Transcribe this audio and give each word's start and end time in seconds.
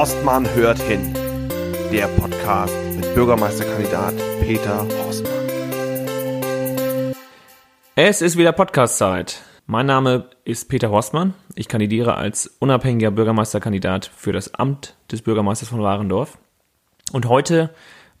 Horstmann 0.00 0.48
hört 0.54 0.78
hin. 0.78 1.12
Der 1.92 2.06
Podcast 2.06 2.74
mit 2.96 3.14
Bürgermeisterkandidat 3.14 4.14
Peter 4.40 4.78
Horstmann. 4.78 7.12
Es 7.96 8.22
ist 8.22 8.38
wieder 8.38 8.52
Podcast-Zeit. 8.52 9.42
Mein 9.66 9.84
Name 9.84 10.30
ist 10.46 10.70
Peter 10.70 10.88
Horstmann. 10.88 11.34
Ich 11.54 11.68
kandidiere 11.68 12.14
als 12.14 12.46
unabhängiger 12.60 13.10
Bürgermeisterkandidat 13.10 14.10
für 14.16 14.32
das 14.32 14.54
Amt 14.54 14.96
des 15.12 15.20
Bürgermeisters 15.20 15.68
von 15.68 15.82
Warendorf. 15.82 16.38
Und 17.12 17.28
heute, 17.28 17.68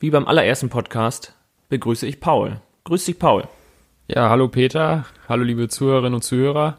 wie 0.00 0.10
beim 0.10 0.28
allerersten 0.28 0.68
Podcast, 0.68 1.34
begrüße 1.70 2.06
ich 2.06 2.20
Paul. 2.20 2.60
Grüß 2.84 3.06
dich, 3.06 3.18
Paul. 3.18 3.44
Ja, 4.06 4.28
hallo 4.28 4.48
Peter, 4.48 5.06
hallo 5.30 5.44
liebe 5.44 5.68
Zuhörerinnen 5.68 6.16
und 6.16 6.24
Zuhörer. 6.24 6.76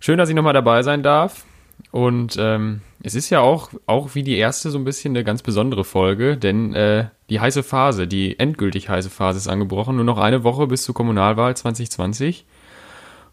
Schön, 0.00 0.16
dass 0.16 0.30
ich 0.30 0.34
nochmal 0.34 0.54
dabei 0.54 0.82
sein 0.82 1.02
darf. 1.02 1.44
Und 1.90 2.36
ähm, 2.38 2.80
es 3.02 3.14
ist 3.14 3.30
ja 3.30 3.40
auch, 3.40 3.70
auch 3.86 4.14
wie 4.14 4.22
die 4.22 4.36
erste 4.36 4.70
so 4.70 4.78
ein 4.78 4.84
bisschen 4.84 5.12
eine 5.12 5.24
ganz 5.24 5.42
besondere 5.42 5.84
Folge, 5.84 6.36
denn 6.36 6.72
äh, 6.74 7.06
die 7.30 7.40
heiße 7.40 7.62
Phase, 7.62 8.06
die 8.06 8.38
endgültig 8.38 8.88
heiße 8.88 9.10
Phase 9.10 9.38
ist 9.38 9.48
angebrochen. 9.48 9.96
Nur 9.96 10.04
noch 10.04 10.18
eine 10.18 10.44
Woche 10.44 10.68
bis 10.68 10.84
zur 10.84 10.94
Kommunalwahl 10.94 11.56
2020. 11.56 12.46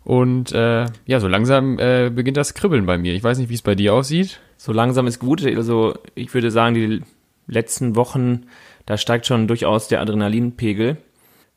Und 0.04 0.52
äh, 0.54 0.86
ja, 1.05 1.20
so 1.20 1.28
langsam 1.28 1.78
äh, 1.78 2.09
beginnt 2.09 2.38
das 2.38 2.55
Kribbeln 2.55 2.88
bei 2.88 2.98
mir. 2.98 3.14
Ich 3.14 3.23
weiß 3.23 3.38
nicht, 3.38 3.50
wie 3.50 3.55
es 3.55 3.62
bei 3.62 3.76
dir 3.76 3.94
aussieht. 3.94 4.40
So 4.58 4.72
langsam 4.72 5.05
ist 5.05 5.20
gut. 5.20 5.45
Also 5.45 5.94
ich 6.16 6.34
würde 6.34 6.50
sagen, 6.50 6.73
die 6.73 7.02
letzten 7.45 7.95
Wochen, 7.95 8.48
da 8.88 8.98
steigt 8.98 9.28
schon 9.28 9.48
durchaus 9.48 9.88
der 9.88 10.02
Adrenalinpegel. 10.02 10.98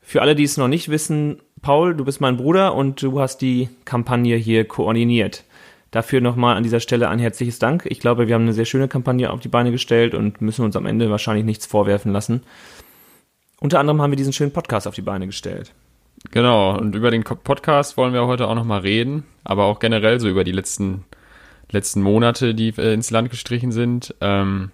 Für 0.01 0.21
alle, 0.21 0.35
die 0.35 0.43
es 0.43 0.57
noch 0.57 0.67
nicht 0.67 0.89
wissen, 0.89 1.39
Paul, 1.61 1.95
du 1.95 2.05
bist 2.05 2.21
mein 2.21 2.37
Bruder 2.37 2.75
und 2.75 3.01
du 3.01 3.19
hast 3.21 3.37
die 3.37 3.69
Kampagne 3.85 4.35
hier 4.35 4.65
koordiniert. 4.65 5.45
Dafür 5.93 6.21
nochmal 6.21 6.57
an 6.57 6.63
dieser 6.63 6.79
Stelle 6.79 7.07
ein 7.07 7.19
herzliches 7.19 7.59
Dank. 7.59 7.85
Ich 7.87 7.99
glaube, 7.99 8.27
wir 8.27 8.33
haben 8.33 8.41
eine 8.41 8.53
sehr 8.53 8.65
schöne 8.65 8.87
Kampagne 8.87 9.29
auf 9.29 9.41
die 9.41 9.47
Beine 9.47 9.69
gestellt 9.69 10.15
und 10.15 10.41
müssen 10.41 10.65
uns 10.65 10.75
am 10.75 10.87
Ende 10.87 11.11
wahrscheinlich 11.11 11.45
nichts 11.45 11.67
vorwerfen 11.67 12.11
lassen. 12.11 12.41
Unter 13.59 13.79
anderem 13.79 14.01
haben 14.01 14.11
wir 14.11 14.17
diesen 14.17 14.33
schönen 14.33 14.51
Podcast 14.51 14.87
auf 14.87 14.95
die 14.95 15.03
Beine 15.03 15.27
gestellt. 15.27 15.71
Genau, 16.31 16.75
und 16.75 16.95
über 16.95 17.11
den 17.11 17.23
Podcast 17.23 17.95
wollen 17.95 18.11
wir 18.11 18.25
heute 18.25 18.47
auch 18.47 18.55
nochmal 18.55 18.79
reden, 18.81 19.23
aber 19.43 19.65
auch 19.65 19.77
generell 19.77 20.19
so 20.19 20.27
über 20.27 20.43
die 20.43 20.51
letzten, 20.51 21.03
letzten 21.69 22.01
Monate, 22.01 22.55
die 22.55 22.69
äh, 22.69 22.95
ins 22.95 23.11
Land 23.11 23.29
gestrichen 23.29 23.71
sind. 23.71 24.15
Ähm, 24.19 24.71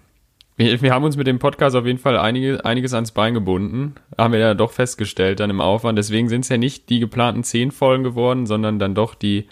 wir, 0.56 0.90
haben 0.90 1.04
uns 1.04 1.18
mit 1.18 1.26
dem 1.26 1.38
Podcast 1.38 1.76
auf 1.76 1.84
jeden 1.84 1.98
Fall 1.98 2.16
einige, 2.16 2.64
einiges 2.64 2.94
ans 2.94 3.12
Bein 3.12 3.34
gebunden, 3.34 3.96
haben 4.16 4.32
wir 4.32 4.40
ja 4.40 4.54
doch 4.54 4.72
festgestellt 4.72 5.38
dann 5.40 5.50
im 5.50 5.60
Aufwand. 5.60 5.98
Deswegen 5.98 6.30
sind 6.30 6.44
es 6.44 6.48
ja 6.48 6.56
nicht 6.56 6.88
die 6.88 6.98
geplanten 6.98 7.44
zehn 7.44 7.72
Folgen 7.72 8.04
geworden, 8.04 8.46
sondern 8.46 8.78
dann 8.78 8.94
doch 8.94 9.14
die 9.14 9.48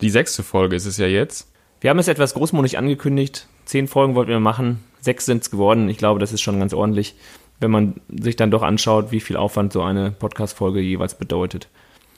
die 0.00 0.10
sechste 0.10 0.42
Folge 0.42 0.76
ist 0.76 0.86
es 0.86 0.96
ja 0.96 1.06
jetzt. 1.06 1.52
Wir 1.80 1.90
haben 1.90 1.98
es 1.98 2.08
etwas 2.08 2.34
großmutig 2.34 2.78
angekündigt. 2.78 3.46
Zehn 3.64 3.86
Folgen 3.86 4.14
wollten 4.14 4.30
wir 4.30 4.40
machen. 4.40 4.84
Sechs 5.00 5.26
sind 5.26 5.42
es 5.42 5.50
geworden. 5.50 5.88
Ich 5.88 5.98
glaube, 5.98 6.20
das 6.20 6.32
ist 6.32 6.40
schon 6.40 6.58
ganz 6.58 6.72
ordentlich, 6.72 7.14
wenn 7.60 7.70
man 7.70 8.00
sich 8.08 8.36
dann 8.36 8.50
doch 8.50 8.62
anschaut, 8.62 9.12
wie 9.12 9.20
viel 9.20 9.36
Aufwand 9.36 9.72
so 9.72 9.82
eine 9.82 10.10
Podcast-Folge 10.10 10.80
jeweils 10.80 11.16
bedeutet. 11.16 11.68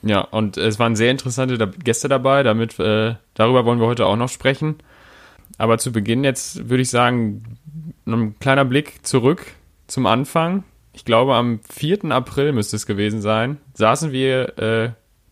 Ja, 0.03 0.21
und 0.21 0.57
es 0.57 0.79
waren 0.79 0.97
sehr 0.97 1.11
interessante 1.11 1.59
Gäste 1.85 2.09
dabei. 2.09 2.43
Damit, 2.43 2.79
äh, 2.79 3.17
darüber 3.35 3.65
wollen 3.65 3.81
wir 3.81 3.87
heute 3.87 4.07
auch 4.07 4.17
noch 4.17 4.29
sprechen. 4.29 4.77
Aber 5.59 5.77
zu 5.79 5.93
Beginn 5.93 6.25
jetzt 6.25 6.71
würde 6.71 6.83
ich 6.83 6.91
sagen, 6.91 7.59
ein 8.07 8.39
kleiner 8.39 8.65
Blick 8.65 9.07
zurück 9.07 9.45
zum 9.87 10.07
Anfang. 10.07 10.65
Ich 10.93 11.05
glaube, 11.05 11.35
am 11.35 11.61
4. 11.71 12.05
April 12.13 12.53
müsste 12.53 12.77
es 12.77 12.87
gewesen 12.87 13.21
sein, 13.21 13.59
saßen 13.75 14.13
wir 14.13 14.59
äh, 14.59 14.91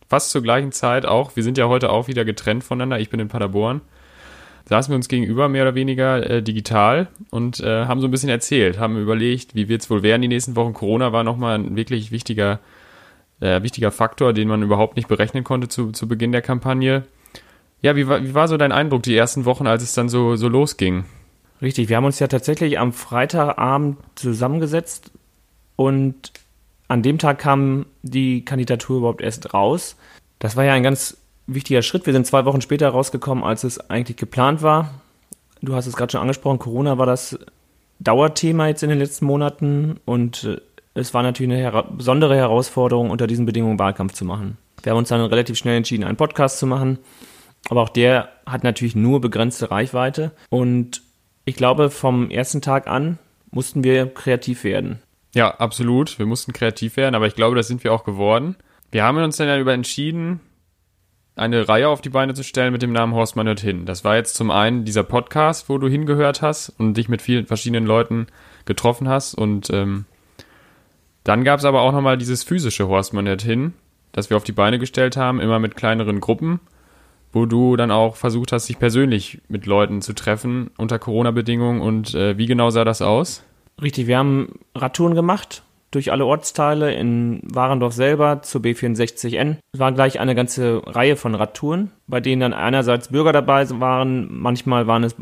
fast 0.09 0.31
zur 0.31 0.41
gleichen 0.41 0.71
Zeit 0.71 1.05
auch, 1.05 1.35
wir 1.35 1.43
sind 1.43 1.57
ja 1.57 1.67
heute 1.67 1.91
auch 1.91 2.07
wieder 2.07 2.25
getrennt 2.25 2.63
voneinander, 2.63 2.99
ich 2.99 3.09
bin 3.09 3.19
in 3.19 3.27
Paderborn, 3.27 3.81
saßen 4.65 4.91
wir 4.91 4.95
uns 4.95 5.07
gegenüber 5.07 5.47
mehr 5.49 5.63
oder 5.63 5.75
weniger 5.75 6.29
äh, 6.29 6.43
digital 6.43 7.07
und 7.29 7.59
äh, 7.59 7.85
haben 7.85 8.01
so 8.01 8.07
ein 8.07 8.11
bisschen 8.11 8.29
erzählt, 8.29 8.79
haben 8.79 8.97
überlegt, 8.97 9.55
wie 9.55 9.69
wird 9.69 9.81
es 9.81 9.89
wohl 9.89 10.03
werden 10.03 10.21
die 10.21 10.27
nächsten 10.27 10.55
Wochen. 10.55 10.73
Corona 10.73 11.13
war 11.13 11.23
nochmal 11.23 11.55
ein 11.55 11.75
wirklich 11.75 12.11
wichtiger, 12.11 12.59
äh, 13.39 13.61
wichtiger 13.61 13.91
Faktor, 13.91 14.33
den 14.33 14.47
man 14.47 14.63
überhaupt 14.63 14.95
nicht 14.95 15.07
berechnen 15.07 15.43
konnte 15.43 15.67
zu, 15.67 15.91
zu 15.91 16.07
Beginn 16.07 16.31
der 16.31 16.41
Kampagne. 16.41 17.03
Ja, 17.81 17.95
wie 17.95 18.07
war, 18.07 18.23
wie 18.23 18.33
war 18.33 18.47
so 18.47 18.57
dein 18.57 18.71
Eindruck 18.71 19.03
die 19.03 19.15
ersten 19.15 19.45
Wochen, 19.45 19.67
als 19.67 19.83
es 19.83 19.93
dann 19.93 20.09
so, 20.09 20.35
so 20.35 20.49
losging? 20.49 21.05
Richtig, 21.61 21.89
wir 21.89 21.97
haben 21.97 22.05
uns 22.05 22.19
ja 22.19 22.27
tatsächlich 22.27 22.79
am 22.79 22.93
Freitagabend 22.93 23.97
zusammengesetzt 24.15 25.11
und 25.75 26.31
an 26.87 27.03
dem 27.03 27.17
Tag 27.17 27.39
kam 27.39 27.85
die 28.01 28.43
Kandidatur 28.43 28.97
überhaupt 28.97 29.21
erst 29.21 29.53
raus. 29.53 29.95
Das 30.39 30.55
war 30.55 30.63
ja 30.63 30.73
ein 30.73 30.83
ganz 30.83 31.17
wichtiger 31.47 31.81
Schritt. 31.81 32.05
Wir 32.05 32.13
sind 32.13 32.25
zwei 32.25 32.45
Wochen 32.45 32.61
später 32.61 32.89
rausgekommen, 32.89 33.43
als 33.43 33.63
es 33.63 33.89
eigentlich 33.89 34.17
geplant 34.17 34.61
war. 34.61 35.01
Du 35.61 35.75
hast 35.75 35.87
es 35.87 35.95
gerade 35.95 36.11
schon 36.11 36.21
angesprochen, 36.21 36.59
Corona 36.59 36.97
war 36.97 37.05
das 37.05 37.37
Dauerthema 37.99 38.67
jetzt 38.67 38.81
in 38.81 38.89
den 38.89 38.99
letzten 38.99 39.25
Monaten 39.25 39.99
und 40.05 40.45
äh, 40.45 40.61
es 40.93 41.13
war 41.13 41.21
natürlich 41.21 41.51
eine 41.51 41.61
her 41.61 41.85
besondere 41.91 42.35
Herausforderung, 42.35 43.09
unter 43.09 43.27
diesen 43.27 43.45
Bedingungen 43.45 43.77
Wahlkampf 43.77 44.13
zu 44.13 44.23
machen. 44.23 44.57
Wir 44.81 44.91
haben 44.91 44.99
uns 44.99 45.09
dann 45.09 45.21
relativ 45.21 45.57
schnell 45.57 45.75
entschieden, 45.75 46.05
einen 46.05 46.15
Podcast 46.15 46.59
zu 46.59 46.65
machen, 46.65 46.99
aber 47.69 47.81
auch 47.81 47.89
der 47.89 48.29
hat 48.45 48.63
natürlich 48.63 48.95
nur 48.95 49.19
begrenzte 49.19 49.69
Reichweite 49.69 50.31
und 50.49 51.01
ich 51.43 51.55
glaube, 51.55 51.89
vom 51.89 52.29
ersten 52.29 52.61
Tag 52.61 52.87
an 52.87 53.17
mussten 53.51 53.83
wir 53.83 54.07
kreativ 54.13 54.63
werden. 54.63 55.01
Ja, 55.35 55.51
absolut. 55.55 56.17
Wir 56.19 56.25
mussten 56.25 56.53
kreativ 56.53 56.95
werden, 56.95 57.15
aber 57.15 57.27
ich 57.27 57.35
glaube, 57.35 57.55
das 57.55 57.67
sind 57.67 57.83
wir 57.83 57.93
auch 57.93 58.03
geworden. 58.03 58.55
Wir 58.91 59.03
haben 59.03 59.17
uns 59.17 59.37
dann 59.37 59.47
darüber 59.47 59.73
entschieden, 59.73 60.39
eine 61.35 61.69
Reihe 61.69 61.87
auf 61.87 62.01
die 62.01 62.09
Beine 62.09 62.33
zu 62.33 62.43
stellen 62.43 62.73
mit 62.73 62.81
dem 62.81 62.91
Namen 62.91 63.13
Horstmann 63.13 63.45
hört 63.45 63.59
hin. 63.59 63.85
Das 63.85 64.03
war 64.03 64.15
jetzt 64.15 64.35
zum 64.35 64.49
einen 64.49 64.83
dieser 64.83 65.03
Podcast, 65.03 65.69
wo 65.69 65.77
du 65.77 65.87
hingehört 65.87 66.41
hast 66.41 66.69
und 66.69 66.95
dich 66.95 67.07
mit 67.07 67.21
vielen 67.21 67.45
verschiedenen 67.45 67.85
Leuten 67.85 68.27
getroffen 68.65 69.07
hast. 69.07 69.35
Und 69.35 69.69
ähm, 69.69 70.05
dann 71.23 71.43
gab 71.43 71.59
es 71.59 71.65
aber 71.65 71.81
auch 71.81 71.91
nochmal 71.91 72.17
dieses 72.17 72.43
physische 72.43 72.87
Horstmann 72.87 73.27
hört 73.27 73.43
hin, 73.43 73.73
das 74.11 74.31
wir 74.31 74.37
auf 74.37 74.43
die 74.43 74.51
Beine 74.51 74.79
gestellt 74.79 75.17
haben, 75.17 75.39
immer 75.39 75.59
mit 75.59 75.75
kleineren 75.75 76.19
Gruppen, 76.19 76.59
wo 77.31 77.45
du 77.45 77.75
dann 77.75 77.91
auch 77.91 78.15
versucht 78.15 78.51
hast, 78.51 78.67
dich 78.67 78.79
persönlich 78.79 79.39
mit 79.47 79.67
Leuten 79.67 80.01
zu 80.01 80.13
treffen 80.13 80.71
unter 80.77 80.97
Corona-Bedingungen. 80.97 81.79
Und 81.79 82.15
äh, 82.15 82.39
wie 82.39 82.47
genau 82.47 82.71
sah 82.71 82.85
das 82.85 83.03
aus? 83.03 83.43
Richtig, 83.79 84.07
wir 84.07 84.17
haben 84.17 84.59
Radtouren 84.75 85.13
gemacht 85.13 85.61
durch 85.91 86.11
alle 86.11 86.25
Ortsteile 86.25 86.93
in 86.93 87.41
Warendorf 87.43 87.93
selber 87.93 88.41
zur 88.41 88.61
B64N. 88.61 89.57
Es 89.73 89.79
war 89.79 89.91
gleich 89.91 90.19
eine 90.19 90.35
ganze 90.35 90.81
Reihe 90.85 91.15
von 91.15 91.35
Radtouren, 91.35 91.91
bei 92.07 92.19
denen 92.19 92.41
dann 92.41 92.53
einerseits 92.53 93.09
Bürger 93.09 93.33
dabei 93.33 93.67
waren, 93.79 94.27
manchmal 94.31 94.87
waren 94.87 95.03
es 95.03 95.15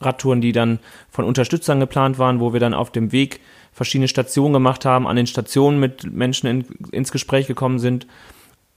Radtouren, 0.00 0.40
die 0.40 0.52
dann 0.52 0.78
von 1.10 1.24
Unterstützern 1.24 1.80
geplant 1.80 2.18
waren, 2.18 2.40
wo 2.40 2.52
wir 2.52 2.60
dann 2.60 2.74
auf 2.74 2.90
dem 2.90 3.12
Weg 3.12 3.40
verschiedene 3.72 4.08
Stationen 4.08 4.54
gemacht 4.54 4.84
haben, 4.84 5.06
an 5.06 5.16
den 5.16 5.26
Stationen 5.26 5.80
mit 5.80 6.10
Menschen 6.10 6.46
in, 6.46 6.64
ins 6.92 7.12
Gespräch 7.12 7.46
gekommen 7.46 7.78
sind. 7.78 8.06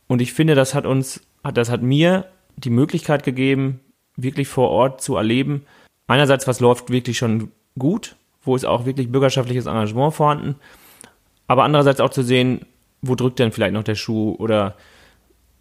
Und 0.07 0.21
ich 0.21 0.33
finde, 0.33 0.55
das 0.55 0.73
hat 0.73 0.85
uns, 0.85 1.21
das 1.53 1.69
hat 1.69 1.81
mir 1.81 2.25
die 2.57 2.69
Möglichkeit 2.69 3.23
gegeben, 3.23 3.79
wirklich 4.17 4.47
vor 4.47 4.69
Ort 4.69 5.01
zu 5.01 5.15
erleben. 5.15 5.65
Einerseits, 6.07 6.47
was 6.47 6.59
läuft 6.59 6.89
wirklich 6.89 7.17
schon 7.17 7.51
gut 7.77 8.15
wo 8.43 8.55
ist 8.55 8.65
auch 8.65 8.85
wirklich 8.85 9.11
bürgerschaftliches 9.11 9.65
Engagement 9.65 10.13
vorhanden, 10.13 10.55
aber 11.49 11.63
andererseits 11.63 11.99
auch 11.99 12.11
zu 12.11 12.21
sehen, 12.21 12.61
wo 13.01 13.15
drückt 13.15 13.39
denn 13.39 13.51
vielleicht 13.51 13.73
noch 13.73 13.83
der 13.83 13.95
Schuh 13.95 14.35
oder 14.37 14.75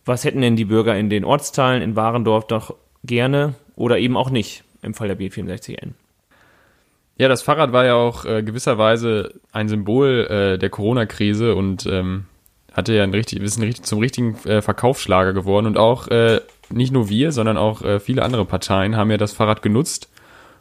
was 0.04 0.22
hätten 0.22 0.42
denn 0.42 0.54
die 0.54 0.66
Bürger 0.66 0.94
in 0.96 1.08
den 1.08 1.24
Ortsteilen 1.24 1.82
in 1.82 1.96
Warendorf 1.96 2.46
doch 2.46 2.74
gerne 3.04 3.54
oder 3.74 3.98
eben 3.98 4.14
auch 4.14 4.28
nicht 4.28 4.64
im 4.82 4.92
Fall 4.92 5.08
der 5.08 5.18
B64N. 5.18 5.92
Ja, 7.16 7.28
das 7.28 7.40
Fahrrad 7.40 7.72
war 7.72 7.86
ja 7.86 7.94
auch 7.94 8.26
äh, 8.26 8.42
gewisserweise 8.42 9.40
ein 9.50 9.70
Symbol 9.70 10.26
äh, 10.28 10.58
der 10.58 10.68
Corona-Krise 10.68 11.54
und 11.54 11.86
ähm, 11.86 12.26
hatte 12.70 12.92
ja 12.92 13.02
ein 13.02 13.14
richtig, 13.14 13.40
ist 13.40 13.58
ein, 13.58 13.72
zum 13.72 13.98
richtigen 13.98 14.36
äh, 14.44 14.60
Verkaufsschlager 14.60 15.32
geworden 15.32 15.64
und 15.64 15.78
auch 15.78 16.08
äh, 16.08 16.42
nicht 16.68 16.92
nur 16.92 17.08
wir, 17.08 17.32
sondern 17.32 17.56
auch 17.56 17.80
äh, 17.80 17.98
viele 17.98 18.24
andere 18.24 18.44
Parteien 18.44 18.94
haben 18.94 19.10
ja 19.10 19.16
das 19.16 19.32
Fahrrad 19.32 19.62
genutzt, 19.62 20.10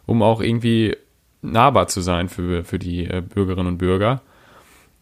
um 0.06 0.22
auch 0.22 0.40
irgendwie 0.40 0.96
nahbar 1.42 1.88
zu 1.88 2.00
sein 2.00 2.30
für, 2.30 2.63
für 2.63 2.80
die 2.80 3.04
äh, 3.04 3.22
Bürgerinnen 3.22 3.68
und 3.68 3.78
Bürger. 3.78 4.22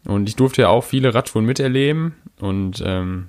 Und 0.06 0.28
ich 0.28 0.36
durfte 0.36 0.62
ja 0.62 0.68
auch 0.68 0.84
viele 0.84 1.14
Radtouren 1.14 1.46
miterleben 1.46 2.14
und 2.40 2.82
ähm, 2.84 3.28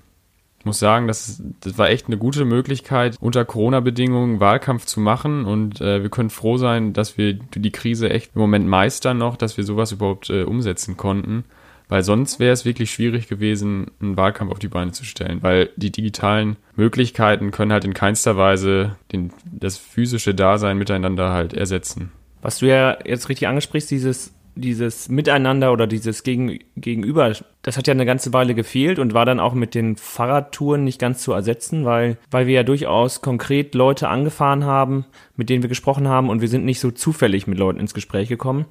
muss 0.67 0.79
sagen, 0.79 1.07
das, 1.07 1.41
das 1.61 1.77
war 1.77 1.89
echt 1.89 2.07
eine 2.07 2.17
gute 2.17 2.45
Möglichkeit, 2.45 3.15
unter 3.19 3.43
Corona-Bedingungen 3.45 4.39
Wahlkampf 4.39 4.85
zu 4.85 4.99
machen. 4.99 5.45
Und 5.45 5.81
äh, 5.81 6.03
wir 6.03 6.09
können 6.09 6.29
froh 6.29 6.57
sein, 6.57 6.93
dass 6.93 7.17
wir 7.17 7.33
die 7.33 7.71
Krise 7.71 8.09
echt 8.11 8.31
im 8.35 8.41
Moment 8.41 8.67
meistern 8.67 9.17
noch, 9.17 9.37
dass 9.37 9.57
wir 9.57 9.63
sowas 9.63 9.91
überhaupt 9.91 10.29
äh, 10.29 10.43
umsetzen 10.43 10.97
konnten. 10.97 11.45
Weil 11.89 12.03
sonst 12.03 12.39
wäre 12.39 12.51
es 12.51 12.65
wirklich 12.65 12.91
schwierig 12.91 13.27
gewesen, 13.27 13.91
einen 14.01 14.17
Wahlkampf 14.17 14.51
auf 14.51 14.59
die 14.59 14.67
Beine 14.67 14.91
zu 14.91 15.05
stellen. 15.05 15.41
Weil 15.41 15.69
die 15.77 15.91
digitalen 15.91 16.57
Möglichkeiten 16.75 17.51
können 17.51 17.71
halt 17.71 17.85
in 17.85 17.93
keinster 17.93 18.35
Weise 18.35 18.97
den, 19.13 19.31
das 19.45 19.77
physische 19.77 20.35
Dasein 20.35 20.77
miteinander 20.77 21.31
halt 21.31 21.53
ersetzen. 21.53 22.11
Was 22.41 22.59
du 22.59 22.67
ja 22.67 22.97
jetzt 23.05 23.29
richtig 23.29 23.47
angesprichst, 23.47 23.89
dieses 23.89 24.33
dieses 24.61 25.09
Miteinander 25.09 25.71
oder 25.71 25.87
dieses 25.87 26.23
Gegen, 26.23 26.59
Gegenüber, 26.75 27.33
das 27.61 27.77
hat 27.77 27.87
ja 27.87 27.91
eine 27.91 28.05
ganze 28.05 28.33
Weile 28.33 28.55
gefehlt 28.55 28.99
und 28.99 29.13
war 29.13 29.25
dann 29.25 29.39
auch 29.39 29.53
mit 29.53 29.75
den 29.75 29.95
Fahrradtouren 29.95 30.83
nicht 30.83 30.99
ganz 30.99 31.21
zu 31.21 31.33
ersetzen, 31.33 31.85
weil, 31.85 32.17
weil 32.31 32.47
wir 32.47 32.55
ja 32.55 32.63
durchaus 32.63 33.21
konkret 33.21 33.75
Leute 33.75 34.09
angefahren 34.09 34.65
haben, 34.65 35.05
mit 35.35 35.49
denen 35.49 35.63
wir 35.63 35.69
gesprochen 35.69 36.07
haben 36.07 36.29
und 36.29 36.41
wir 36.41 36.47
sind 36.47 36.65
nicht 36.65 36.79
so 36.79 36.91
zufällig 36.91 37.47
mit 37.47 37.57
Leuten 37.57 37.79
ins 37.79 37.93
Gespräch 37.93 38.29
gekommen 38.29 38.65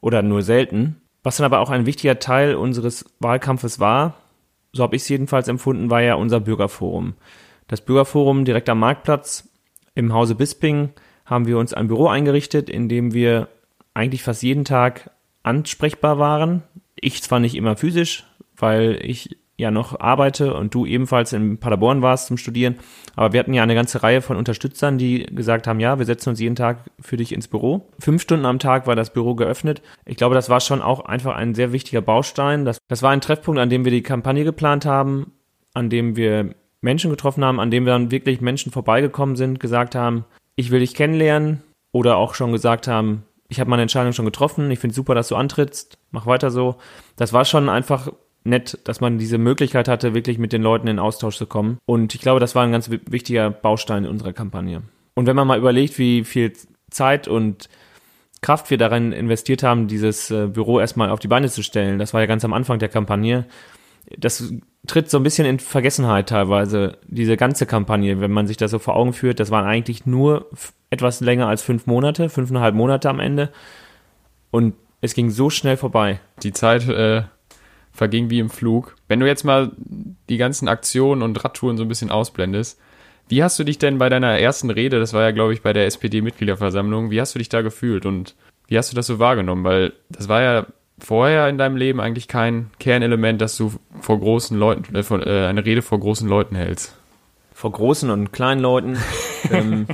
oder 0.00 0.22
nur 0.22 0.42
selten. 0.42 1.00
Was 1.22 1.36
dann 1.36 1.44
aber 1.44 1.60
auch 1.60 1.70
ein 1.70 1.86
wichtiger 1.86 2.18
Teil 2.18 2.54
unseres 2.54 3.04
Wahlkampfes 3.20 3.78
war, 3.78 4.14
so 4.72 4.82
habe 4.82 4.96
ich 4.96 5.02
es 5.02 5.08
jedenfalls 5.08 5.48
empfunden, 5.48 5.90
war 5.90 6.00
ja 6.00 6.14
unser 6.14 6.40
Bürgerforum. 6.40 7.14
Das 7.68 7.80
Bürgerforum 7.80 8.44
direkt 8.44 8.68
am 8.68 8.78
Marktplatz 8.78 9.48
im 9.94 10.12
Hause 10.12 10.34
Bisping 10.34 10.90
haben 11.24 11.46
wir 11.46 11.58
uns 11.58 11.72
ein 11.74 11.88
Büro 11.88 12.08
eingerichtet, 12.08 12.68
in 12.68 12.88
dem 12.88 13.12
wir 13.12 13.48
eigentlich 14.00 14.22
fast 14.22 14.42
jeden 14.42 14.64
Tag 14.64 15.10
ansprechbar 15.42 16.18
waren. 16.18 16.62
Ich 16.96 17.22
zwar 17.22 17.38
nicht 17.38 17.54
immer 17.54 17.76
physisch, 17.76 18.24
weil 18.56 18.98
ich 19.02 19.36
ja 19.60 19.70
noch 19.70 20.00
arbeite 20.00 20.54
und 20.54 20.74
du 20.74 20.86
ebenfalls 20.86 21.32
in 21.34 21.58
Paderborn 21.58 22.00
warst 22.00 22.26
zum 22.26 22.38
Studieren, 22.38 22.76
aber 23.14 23.32
wir 23.32 23.40
hatten 23.40 23.52
ja 23.52 23.62
eine 23.62 23.74
ganze 23.74 24.02
Reihe 24.02 24.22
von 24.22 24.38
Unterstützern, 24.38 24.96
die 24.96 25.26
gesagt 25.26 25.66
haben, 25.66 25.80
ja, 25.80 25.98
wir 25.98 26.06
setzen 26.06 26.30
uns 26.30 26.40
jeden 26.40 26.56
Tag 26.56 26.78
für 26.98 27.18
dich 27.18 27.32
ins 27.32 27.46
Büro. 27.46 27.86
Fünf 27.98 28.22
Stunden 28.22 28.46
am 28.46 28.58
Tag 28.58 28.86
war 28.86 28.96
das 28.96 29.12
Büro 29.12 29.34
geöffnet. 29.34 29.82
Ich 30.06 30.16
glaube, 30.16 30.34
das 30.34 30.48
war 30.48 30.60
schon 30.60 30.80
auch 30.80 31.04
einfach 31.04 31.36
ein 31.36 31.54
sehr 31.54 31.72
wichtiger 31.72 32.00
Baustein. 32.00 32.64
Das, 32.64 32.78
das 32.88 33.02
war 33.02 33.10
ein 33.10 33.20
Treffpunkt, 33.20 33.60
an 33.60 33.68
dem 33.68 33.84
wir 33.84 33.92
die 33.92 34.02
Kampagne 34.02 34.44
geplant 34.44 34.86
haben, 34.86 35.32
an 35.74 35.90
dem 35.90 36.16
wir 36.16 36.54
Menschen 36.80 37.10
getroffen 37.10 37.44
haben, 37.44 37.60
an 37.60 37.70
dem 37.70 37.84
wir 37.84 37.92
dann 37.92 38.10
wirklich 38.10 38.40
Menschen 38.40 38.72
vorbeigekommen 38.72 39.36
sind, 39.36 39.60
gesagt 39.60 39.94
haben, 39.94 40.24
ich 40.56 40.70
will 40.70 40.80
dich 40.80 40.94
kennenlernen 40.94 41.62
oder 41.92 42.16
auch 42.16 42.34
schon 42.34 42.52
gesagt 42.52 42.88
haben, 42.88 43.24
ich 43.50 43.58
habe 43.60 43.68
meine 43.68 43.82
Entscheidung 43.82 44.12
schon 44.12 44.24
getroffen, 44.24 44.70
ich 44.70 44.78
finde 44.78 44.94
super, 44.94 45.14
dass 45.14 45.28
du 45.28 45.36
antrittst, 45.36 45.98
mach 46.12 46.24
weiter 46.24 46.50
so. 46.50 46.76
Das 47.16 47.32
war 47.32 47.44
schon 47.44 47.68
einfach 47.68 48.10
nett, 48.44 48.78
dass 48.84 49.00
man 49.00 49.18
diese 49.18 49.38
Möglichkeit 49.38 49.88
hatte, 49.88 50.14
wirklich 50.14 50.38
mit 50.38 50.52
den 50.52 50.62
Leuten 50.62 50.86
in 50.86 50.98
Austausch 50.98 51.36
zu 51.36 51.46
kommen. 51.46 51.78
Und 51.84 52.14
ich 52.14 52.20
glaube, 52.20 52.40
das 52.40 52.54
war 52.54 52.62
ein 52.62 52.72
ganz 52.72 52.90
wichtiger 52.90 53.50
Baustein 53.50 54.04
in 54.04 54.10
unserer 54.10 54.32
Kampagne. 54.32 54.82
Und 55.14 55.26
wenn 55.26 55.36
man 55.36 55.48
mal 55.48 55.58
überlegt, 55.58 55.98
wie 55.98 56.24
viel 56.24 56.52
Zeit 56.90 57.26
und 57.26 57.68
Kraft 58.40 58.70
wir 58.70 58.78
darin 58.78 59.12
investiert 59.12 59.62
haben, 59.62 59.88
dieses 59.88 60.30
äh, 60.30 60.46
Büro 60.46 60.80
erstmal 60.80 61.10
auf 61.10 61.18
die 61.18 61.28
Beine 61.28 61.50
zu 61.50 61.62
stellen, 61.62 61.98
das 61.98 62.14
war 62.14 62.20
ja 62.20 62.26
ganz 62.26 62.44
am 62.44 62.54
Anfang 62.54 62.78
der 62.78 62.88
Kampagne, 62.88 63.44
das 64.18 64.52
tritt 64.86 65.10
so 65.10 65.18
ein 65.18 65.22
bisschen 65.22 65.46
in 65.46 65.58
Vergessenheit 65.58 66.28
teilweise, 66.28 66.98
diese 67.06 67.36
ganze 67.36 67.66
Kampagne, 67.66 68.20
wenn 68.20 68.30
man 68.30 68.46
sich 68.46 68.56
das 68.56 68.70
so 68.70 68.78
vor 68.78 68.96
Augen 68.96 69.12
führt. 69.12 69.40
Das 69.40 69.50
waren 69.50 69.66
eigentlich 69.66 70.06
nur 70.06 70.50
etwas 70.90 71.20
länger 71.20 71.48
als 71.48 71.62
fünf 71.62 71.86
Monate, 71.86 72.28
fünfeinhalb 72.28 72.74
Monate 72.74 73.08
am 73.08 73.20
Ende. 73.20 73.50
Und 74.50 74.74
es 75.00 75.14
ging 75.14 75.30
so 75.30 75.50
schnell 75.50 75.76
vorbei. 75.76 76.20
Die 76.42 76.52
Zeit 76.52 76.88
äh, 76.88 77.22
verging 77.92 78.30
wie 78.30 78.38
im 78.38 78.50
Flug. 78.50 78.96
Wenn 79.08 79.20
du 79.20 79.26
jetzt 79.26 79.44
mal 79.44 79.72
die 80.28 80.36
ganzen 80.36 80.68
Aktionen 80.68 81.22
und 81.22 81.42
Radtouren 81.44 81.76
so 81.76 81.84
ein 81.84 81.88
bisschen 81.88 82.10
ausblendest, 82.10 82.78
wie 83.28 83.44
hast 83.44 83.58
du 83.58 83.64
dich 83.64 83.78
denn 83.78 83.98
bei 83.98 84.08
deiner 84.08 84.38
ersten 84.38 84.70
Rede, 84.70 84.98
das 84.98 85.12
war 85.12 85.22
ja, 85.22 85.30
glaube 85.30 85.52
ich, 85.52 85.62
bei 85.62 85.72
der 85.72 85.86
SPD-Mitgliederversammlung, 85.86 87.10
wie 87.10 87.20
hast 87.20 87.34
du 87.34 87.38
dich 87.38 87.48
da 87.48 87.62
gefühlt 87.62 88.04
und 88.04 88.34
wie 88.66 88.76
hast 88.76 88.90
du 88.90 88.96
das 88.96 89.06
so 89.06 89.18
wahrgenommen? 89.18 89.62
Weil 89.62 89.92
das 90.08 90.28
war 90.28 90.42
ja 90.42 90.66
vorher 91.00 91.48
in 91.48 91.58
deinem 91.58 91.76
Leben 91.76 92.00
eigentlich 92.00 92.28
kein 92.28 92.70
Kernelement, 92.78 93.40
dass 93.40 93.56
du 93.56 93.72
vor 94.00 94.20
großen 94.20 94.56
Leuten, 94.56 94.94
äh, 94.94 95.02
vor, 95.02 95.26
äh, 95.26 95.46
eine 95.46 95.64
Rede 95.64 95.82
vor 95.82 96.00
großen 96.00 96.28
Leuten 96.28 96.54
hältst? 96.54 96.96
Vor 97.52 97.72
großen 97.72 98.10
und 98.10 98.32
kleinen 98.32 98.60
Leuten. 98.60 98.98
ähm, 99.50 99.86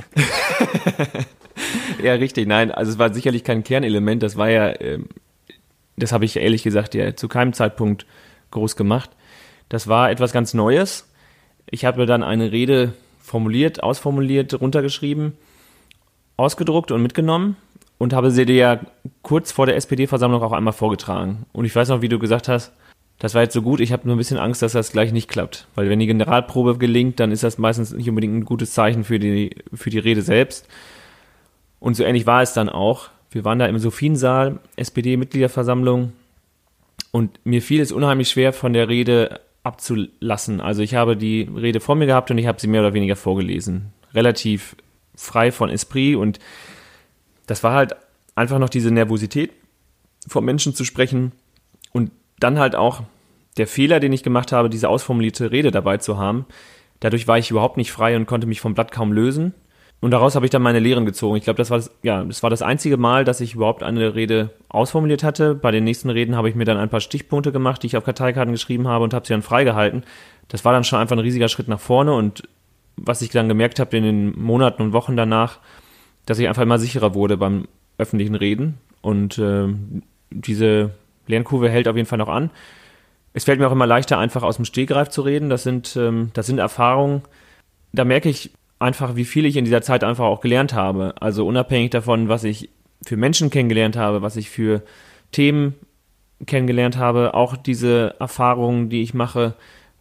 ja, 2.03 2.13
richtig. 2.13 2.47
Nein, 2.47 2.71
also 2.71 2.91
es 2.91 2.99
war 2.99 3.13
sicherlich 3.13 3.43
kein 3.43 3.63
Kernelement. 3.63 4.23
Das 4.23 4.37
war 4.37 4.49
ja, 4.49 4.79
ähm, 4.79 5.07
das 5.97 6.11
habe 6.11 6.25
ich 6.25 6.37
ehrlich 6.37 6.63
gesagt 6.63 6.93
ja 6.93 7.15
zu 7.15 7.27
keinem 7.27 7.53
Zeitpunkt 7.53 8.05
groß 8.51 8.75
gemacht. 8.75 9.09
Das 9.69 9.87
war 9.87 10.11
etwas 10.11 10.31
ganz 10.31 10.53
Neues. 10.53 11.11
Ich 11.69 11.83
habe 11.83 12.05
dann 12.05 12.23
eine 12.23 12.51
Rede 12.51 12.93
formuliert, 13.19 13.83
ausformuliert, 13.83 14.61
runtergeschrieben, 14.61 15.33
ausgedruckt 16.37 16.91
und 16.91 17.01
mitgenommen 17.01 17.57
und 17.97 18.13
habe 18.13 18.31
sie 18.31 18.45
dir 18.45 18.55
ja 18.55 18.79
kurz 19.21 19.51
vor 19.51 19.65
der 19.65 19.75
SPD-Versammlung 19.75 20.41
auch 20.41 20.51
einmal 20.51 20.73
vorgetragen. 20.73 21.45
Und 21.53 21.65
ich 21.65 21.75
weiß 21.75 21.89
noch, 21.89 22.01
wie 22.01 22.09
du 22.09 22.19
gesagt 22.19 22.47
hast, 22.47 22.71
das 23.19 23.33
war 23.33 23.41
jetzt 23.41 23.53
so 23.53 23.63
gut, 23.63 23.79
ich 23.79 23.91
habe 23.91 24.05
nur 24.05 24.15
ein 24.15 24.19
bisschen 24.19 24.37
Angst, 24.37 24.61
dass 24.61 24.73
das 24.73 24.91
gleich 24.91 25.11
nicht 25.11 25.27
klappt. 25.27 25.67
Weil 25.73 25.89
wenn 25.89 25.99
die 25.99 26.05
Generalprobe 26.05 26.77
gelingt, 26.77 27.19
dann 27.19 27.31
ist 27.31 27.43
das 27.43 27.57
meistens 27.57 27.91
nicht 27.91 28.09
unbedingt 28.09 28.35
ein 28.35 28.45
gutes 28.45 28.71
Zeichen 28.71 29.03
für 29.03 29.17
die, 29.17 29.55
für 29.73 29.89
die 29.89 29.97
Rede 29.97 30.21
selbst. 30.21 30.67
Und 31.79 31.95
so 31.95 32.03
ähnlich 32.03 32.27
war 32.27 32.43
es 32.43 32.53
dann 32.53 32.69
auch. 32.69 33.09
Wir 33.31 33.43
waren 33.43 33.59
da 33.59 33.65
im 33.65 33.79
Sophiensaal, 33.79 34.59
SPD-Mitgliederversammlung, 34.75 36.13
und 37.11 37.39
mir 37.45 37.61
fiel 37.61 37.81
es 37.81 37.91
unheimlich 37.91 38.29
schwer, 38.29 38.53
von 38.53 38.73
der 38.73 38.89
Rede 38.89 39.39
abzulassen. 39.63 40.61
Also 40.61 40.81
ich 40.81 40.95
habe 40.95 41.17
die 41.17 41.49
Rede 41.55 41.79
vor 41.79 41.95
mir 41.95 42.05
gehabt 42.05 42.29
und 42.31 42.37
ich 42.37 42.47
habe 42.47 42.59
sie 42.59 42.67
mehr 42.67 42.81
oder 42.81 42.93
weniger 42.93 43.15
vorgelesen. 43.15 43.91
Relativ 44.13 44.75
frei 45.15 45.51
von 45.51 45.69
Esprit 45.69 46.15
und 46.15 46.39
das 47.47 47.63
war 47.63 47.73
halt 47.73 47.95
einfach 48.35 48.59
noch 48.59 48.69
diese 48.69 48.91
Nervosität, 48.91 49.51
vor 50.27 50.41
Menschen 50.41 50.75
zu 50.75 50.85
sprechen 50.85 51.31
und 51.91 52.11
dann 52.39 52.59
halt 52.59 52.75
auch 52.75 53.01
der 53.57 53.67
Fehler, 53.67 53.99
den 53.99 54.13
ich 54.13 54.23
gemacht 54.23 54.51
habe, 54.51 54.69
diese 54.69 54.89
ausformulierte 54.89 55.51
Rede 55.51 55.71
dabei 55.71 55.97
zu 55.97 56.17
haben. 56.17 56.45
Dadurch 56.99 57.27
war 57.27 57.37
ich 57.37 57.49
überhaupt 57.49 57.77
nicht 57.77 57.91
frei 57.91 58.15
und 58.15 58.27
konnte 58.27 58.47
mich 58.47 58.61
vom 58.61 58.75
Blatt 58.75 58.91
kaum 58.91 59.11
lösen. 59.11 59.53
Und 59.99 60.11
daraus 60.11 60.35
habe 60.35 60.45
ich 60.45 60.51
dann 60.51 60.61
meine 60.61 60.79
Lehren 60.79 61.07
gezogen. 61.07 61.37
Ich 61.37 61.43
glaube, 61.43 61.57
das 61.57 61.71
war 61.71 61.77
das, 61.77 61.91
ja, 62.03 62.23
das 62.23 62.43
war 62.43 62.51
das 62.51 62.61
einzige 62.61 62.97
Mal, 62.97 63.23
dass 63.23 63.41
ich 63.41 63.55
überhaupt 63.55 63.81
eine 63.81 64.13
Rede 64.13 64.51
ausformuliert 64.69 65.23
hatte. 65.23 65.55
Bei 65.55 65.71
den 65.71 65.83
nächsten 65.83 66.11
Reden 66.11 66.35
habe 66.35 66.49
ich 66.49 66.55
mir 66.55 66.65
dann 66.65 66.77
ein 66.77 66.89
paar 66.89 67.01
Stichpunkte 67.01 67.51
gemacht, 67.51 67.81
die 67.81 67.87
ich 67.87 67.97
auf 67.97 68.03
Karteikarten 68.03 68.51
geschrieben 68.51 68.87
habe 68.87 69.03
und 69.03 69.15
habe 69.15 69.25
sie 69.25 69.33
dann 69.33 69.41
freigehalten. 69.41 70.03
Das 70.49 70.63
war 70.65 70.73
dann 70.73 70.83
schon 70.83 70.99
einfach 70.99 71.15
ein 71.15 71.21
riesiger 71.21 71.49
Schritt 71.49 71.67
nach 71.67 71.79
vorne 71.79 72.13
und 72.13 72.43
was 72.95 73.23
ich 73.23 73.29
dann 73.29 73.47
gemerkt 73.47 73.79
habe 73.79 73.97
in 73.97 74.03
den 74.03 74.39
Monaten 74.39 74.83
und 74.83 74.93
Wochen 74.93 75.17
danach, 75.17 75.59
dass 76.27 76.37
ich 76.37 76.47
einfach 76.47 76.61
immer 76.61 76.77
sicherer 76.77 77.15
wurde 77.15 77.37
beim 77.37 77.67
öffentlichen 77.97 78.35
Reden. 78.35 78.77
Und 79.01 79.39
äh, 79.39 79.67
diese 80.29 80.91
Lernkurve 81.25 81.69
hält 81.69 81.87
auf 81.87 81.95
jeden 81.95 82.07
Fall 82.07 82.19
noch 82.19 82.27
an. 82.27 82.51
Es 83.33 83.45
fällt 83.45 83.59
mir 83.59 83.67
auch 83.67 83.71
immer 83.71 83.87
leichter, 83.87 84.19
einfach 84.19 84.43
aus 84.43 84.57
dem 84.57 84.65
Stehgreif 84.65 85.09
zu 85.09 85.21
reden. 85.21 85.49
Das 85.49 85.63
sind, 85.63 85.95
ähm, 85.95 86.31
das 86.33 86.45
sind 86.45 86.59
Erfahrungen. 86.59 87.23
Da 87.93 88.03
merke 88.03 88.29
ich 88.29 88.51
einfach, 88.77 89.15
wie 89.15 89.25
viel 89.25 89.45
ich 89.45 89.55
in 89.55 89.65
dieser 89.65 89.81
Zeit 89.81 90.03
einfach 90.03 90.25
auch 90.25 90.41
gelernt 90.41 90.73
habe. 90.73 91.15
Also 91.19 91.47
unabhängig 91.47 91.91
davon, 91.91 92.27
was 92.27 92.43
ich 92.43 92.69
für 93.05 93.15
Menschen 93.15 93.49
kennengelernt 93.49 93.95
habe, 93.95 94.21
was 94.21 94.35
ich 94.35 94.49
für 94.49 94.83
Themen 95.31 95.75
kennengelernt 96.45 96.97
habe, 96.97 97.33
auch 97.33 97.55
diese 97.55 98.15
Erfahrungen, 98.19 98.89
die 98.89 99.01
ich 99.01 99.13
mache, 99.13 99.55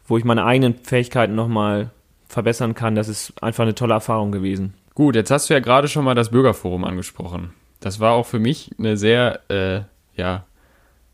wo 0.07 0.19
ich 0.19 0.25
meine 0.25 0.45
eigenen 0.45 0.75
Fähigkeiten 0.75 1.35
nochmal 1.35 1.91
verbessern 2.29 2.75
kann, 2.75 2.97
das 2.97 3.09
ist 3.09 3.43
einfach 3.43 3.63
eine 3.63 3.75
tolle 3.75 3.95
Erfahrung 3.95 4.33
gewesen. 4.33 4.75
Gut, 4.97 5.15
jetzt 5.15 5.31
hast 5.31 5.51
du 5.51 5.55
ja 5.55 5.61
gerade 5.61 5.89
schon 5.89 6.07
mal 6.07 6.15
das 6.15 6.31
Bürgerforum 6.31 6.83
angesprochen. 6.83 7.53
Das 7.81 8.01
war 8.01 8.13
auch 8.13 8.25
für 8.25 8.39
mich 8.39 8.71
eine 8.79 8.97
sehr, 8.97 9.41
äh, 9.51 9.83
ja, 10.19 10.47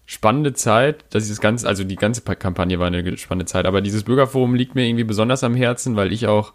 spannende 0.07 0.53
Zeit, 0.53 1.05
dass 1.11 1.25
ich 1.25 1.31
das 1.31 1.41
ganze, 1.41 1.67
also 1.67 1.83
die 1.83 1.97
ganze 1.97 2.23
Kampagne 2.23 2.79
war 2.79 2.87
eine 2.87 3.17
spannende 3.19 3.47
Zeit, 3.47 3.67
aber 3.67 3.81
dieses 3.81 4.05
Bürgerforum 4.05 4.55
liegt 4.55 4.77
mir 4.77 4.87
irgendwie 4.87 5.03
besonders 5.03 5.43
am 5.43 5.57
Herzen, 5.57 5.97
weil 5.97 6.13
ich 6.13 6.29
auch 6.29 6.53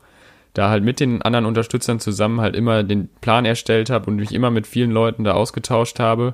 da 0.54 0.70
halt 0.70 0.86
mit 0.86 1.02
den 1.02 1.22
anderen 1.22 1.46
Unterstützern 1.46 2.00
zusammen 2.00 2.40
halt 2.40 2.56
immer 2.56 2.84
den 2.84 3.10
Plan 3.20 3.44
erstellt 3.44 3.90
habe 3.90 4.10
und 4.10 4.16
mich 4.16 4.34
immer 4.34 4.50
mit 4.50 4.66
vielen 4.66 4.92
Leuten 4.92 5.26
da 5.26 5.34
ausgetauscht 5.34 6.00
habe. 6.00 6.34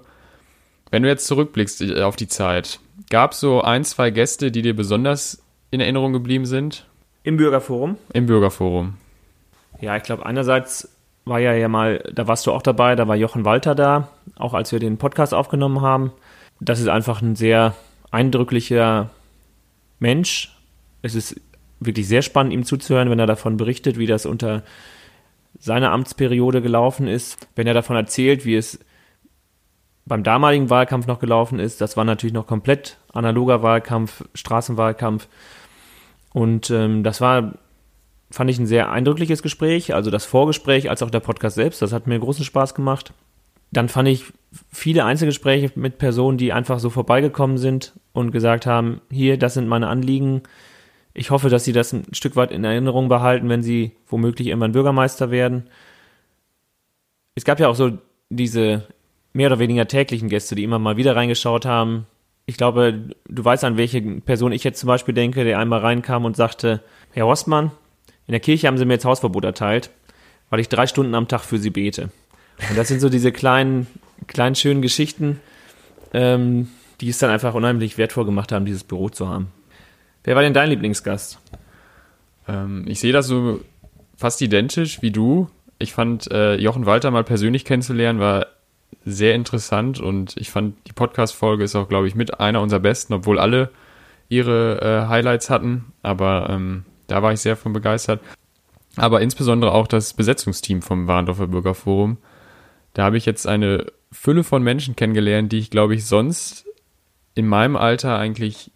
Wenn 0.91 1.01
du 1.01 1.09
jetzt 1.09 1.25
zurückblickst 1.25 1.81
äh, 1.81 2.03
auf 2.03 2.17
die 2.17 2.27
Zeit, 2.27 2.79
gab 3.09 3.31
es 3.31 3.39
so 3.39 3.63
ein, 3.63 3.83
zwei 3.83 4.12
Gäste, 4.12 4.51
die 4.51 4.62
dir 4.62 4.75
besonders 4.75 5.41
in 5.71 5.79
Erinnerung 5.79 6.13
geblieben 6.13 6.45
sind? 6.45 6.85
Im 7.23 7.38
Bürgerforum? 7.38 7.97
Im 8.13 8.27
Bürgerforum. 8.27 8.93
Ja, 9.83 9.97
ich 9.97 10.03
glaube, 10.03 10.25
einerseits 10.25 10.87
war 11.25 11.39
ja 11.39 11.51
ja 11.51 11.67
mal, 11.67 12.09
da 12.13 12.25
warst 12.25 12.47
du 12.47 12.53
auch 12.53 12.61
dabei, 12.61 12.95
da 12.95 13.09
war 13.09 13.17
Jochen 13.17 13.43
Walter 13.43 13.75
da, 13.75 14.07
auch 14.37 14.53
als 14.53 14.71
wir 14.71 14.79
den 14.79 14.97
Podcast 14.97 15.33
aufgenommen 15.33 15.81
haben. 15.81 16.13
Das 16.61 16.79
ist 16.79 16.87
einfach 16.87 17.21
ein 17.21 17.35
sehr 17.35 17.75
eindrücklicher 18.09 19.09
Mensch. 19.99 20.57
Es 21.01 21.15
ist 21.15 21.35
wirklich 21.81 22.07
sehr 22.07 22.21
spannend, 22.21 22.53
ihm 22.53 22.63
zuzuhören, 22.63 23.09
wenn 23.09 23.19
er 23.19 23.27
davon 23.27 23.57
berichtet, 23.57 23.97
wie 23.97 24.05
das 24.05 24.25
unter 24.25 24.63
seiner 25.59 25.91
Amtsperiode 25.91 26.61
gelaufen 26.61 27.09
ist. 27.09 27.49
Wenn 27.57 27.67
er 27.67 27.73
davon 27.73 27.97
erzählt, 27.97 28.45
wie 28.45 28.55
es 28.55 28.79
beim 30.05 30.23
damaligen 30.23 30.69
Wahlkampf 30.69 31.07
noch 31.07 31.19
gelaufen 31.19 31.59
ist. 31.59 31.81
Das 31.81 31.97
war 31.97 32.05
natürlich 32.05 32.33
noch 32.33 32.47
komplett 32.47 32.99
analoger 33.11 33.61
Wahlkampf, 33.63 34.23
Straßenwahlkampf. 34.33 35.27
Und 36.31 36.69
ähm, 36.69 37.03
das 37.03 37.19
war 37.19 37.55
fand 38.33 38.49
ich 38.49 38.57
ein 38.57 38.65
sehr 38.65 38.91
eindrückliches 38.91 39.43
Gespräch, 39.43 39.93
also 39.93 40.09
das 40.09 40.25
Vorgespräch 40.25 40.89
als 40.89 41.03
auch 41.03 41.11
der 41.11 41.19
Podcast 41.19 41.55
selbst, 41.55 41.83
das 41.83 41.93
hat 41.93 42.07
mir 42.07 42.17
großen 42.17 42.43
Spaß 42.43 42.73
gemacht. 42.73 43.13
Dann 43.69 43.89
fand 43.89 44.07
ich 44.07 44.25
viele 44.71 45.05
Einzelgespräche 45.05 45.71
mit 45.75 45.99
Personen, 45.99 46.39
die 46.39 46.51
einfach 46.51 46.79
so 46.79 46.89
vorbeigekommen 46.89 47.59
sind 47.59 47.93
und 48.11 48.31
gesagt 48.31 48.65
haben, 48.65 49.01
hier, 49.11 49.37
das 49.37 49.53
sind 49.53 49.67
meine 49.67 49.87
Anliegen. 49.87 50.41
Ich 51.13 51.29
hoffe, 51.29 51.49
dass 51.49 51.63
sie 51.63 51.73
das 51.73 51.93
ein 51.93 52.05
Stück 52.11 52.35
weit 52.35 52.51
in 52.51 52.63
Erinnerung 52.63 53.07
behalten, 53.07 53.49
wenn 53.49 53.61
sie 53.61 53.91
womöglich 54.07 54.47
irgendwann 54.47 54.71
Bürgermeister 54.71 55.29
werden. 55.29 55.69
Es 57.35 57.45
gab 57.45 57.59
ja 57.59 57.67
auch 57.67 57.75
so 57.75 57.99
diese 58.31 58.87
mehr 59.33 59.49
oder 59.49 59.59
weniger 59.59 59.87
täglichen 59.87 60.27
Gäste, 60.27 60.55
die 60.55 60.63
immer 60.63 60.79
mal 60.79 60.97
wieder 60.97 61.15
reingeschaut 61.15 61.67
haben. 61.67 62.07
Ich 62.47 62.57
glaube, 62.57 63.09
du 63.29 63.45
weißt, 63.45 63.63
an 63.63 63.77
welche 63.77 64.01
Person 64.01 64.53
ich 64.53 64.63
jetzt 64.63 64.79
zum 64.79 64.87
Beispiel 64.87 65.13
denke, 65.13 65.43
der 65.43 65.59
einmal 65.59 65.81
reinkam 65.81 66.25
und 66.25 66.35
sagte, 66.35 66.81
Herr 67.11 67.27
Horstmann, 67.27 67.71
in 68.27 68.32
der 68.32 68.39
Kirche 68.39 68.68
haben 68.68 68.77
sie 68.77 68.86
mir 68.86 68.94
jetzt 68.94 69.06
Hausverbot 69.06 69.44
erteilt, 69.44 69.89
weil 70.50 70.60
ich 70.60 70.70
drei 70.70 70.88
Stunden 70.88 71.15
am 71.15 71.27
Tag 71.27 71.42
für 71.42 71.58
sie 71.58 71.70
bete. 71.70 72.10
Und 72.70 72.77
das 72.77 72.88
sind 72.88 73.00
so 73.00 73.10
diese 73.10 73.32
kleinen, 73.32 73.88
kleinen 74.27 74.56
schönen 74.56 74.82
Geschichten, 74.82 75.39
ähm, 76.13 76.70
die 77.01 77.10
es 77.10 77.18
dann 77.18 77.30
einfach 77.30 77.53
unheimlich 77.53 77.98
wertvoll 77.98 78.25
gemacht 78.25 78.51
haben, 78.51 78.65
dieses 78.65 78.84
Büro 78.84 79.10
zu 79.10 79.27
haben. 79.27 79.51
Wer 80.24 80.36
war 80.36 80.42
denn 80.42 80.53
dein 80.53 80.70
Lieblingsgast? 80.70 81.39
Ähm, 82.48 82.86
ich 82.88 83.00
sehe 83.00 83.12
das 83.12 83.27
so 83.27 83.60
fast 84.15 84.42
identisch 84.42 85.01
wie 85.01 85.12
du. 85.12 85.50
Ich 85.80 85.94
fand 85.94 86.32
äh, 86.32 86.56
Jochen 86.56 86.86
Walter 86.86 87.12
mal 87.12 87.24
persönlich 87.24 87.65
kennenzulernen 87.65 88.20
war 88.20 88.48
sehr 89.06 89.36
interessant 89.36 90.00
und 90.00 90.38
ich 90.38 90.50
fand 90.50 90.75
die 90.88 90.94
Podcast-Folge 90.94 91.63
ist 91.63 91.75
auch, 91.75 91.89
glaube 91.89 92.08
ich, 92.08 92.15
mit 92.15 92.39
einer 92.39 92.62
unserer 92.62 92.80
besten, 92.80 93.13
obwohl 93.13 93.39
alle 93.39 93.70
ihre 94.30 94.82
äh, 94.82 95.10
Highlights 95.10 95.50
hatten. 95.50 95.92
Aber 96.03 96.48
ähm, 96.50 96.86
da 97.13 97.22
war 97.22 97.32
ich 97.32 97.41
sehr 97.41 97.55
von 97.55 97.74
begeistert. 97.74 98.22
Aber 98.96 99.22
insbesondere 99.22 99.72
auch 99.72 99.86
das 99.86 100.15
Besetzungsteam 100.15 100.82
vom 100.82 101.05
Warendorfer 101.08 101.46
Bürgerforum. 101.46 102.17
Da 102.93 103.03
habe 103.03 103.17
ich 103.17 103.27
jetzt 103.27 103.46
eine 103.46 103.91
Fülle 104.12 104.43
von 104.43 104.63
Menschen 104.63 104.96
kennengelernt, 104.96 105.51
die 105.51 105.60
ich, 105.60 105.70
glaube 105.70 105.93
ich, 105.93 106.08
sonst 106.08 106.65
in 107.36 107.46
meinem 107.46 107.75
Alter 107.75 108.17
eigentlich 108.17 108.72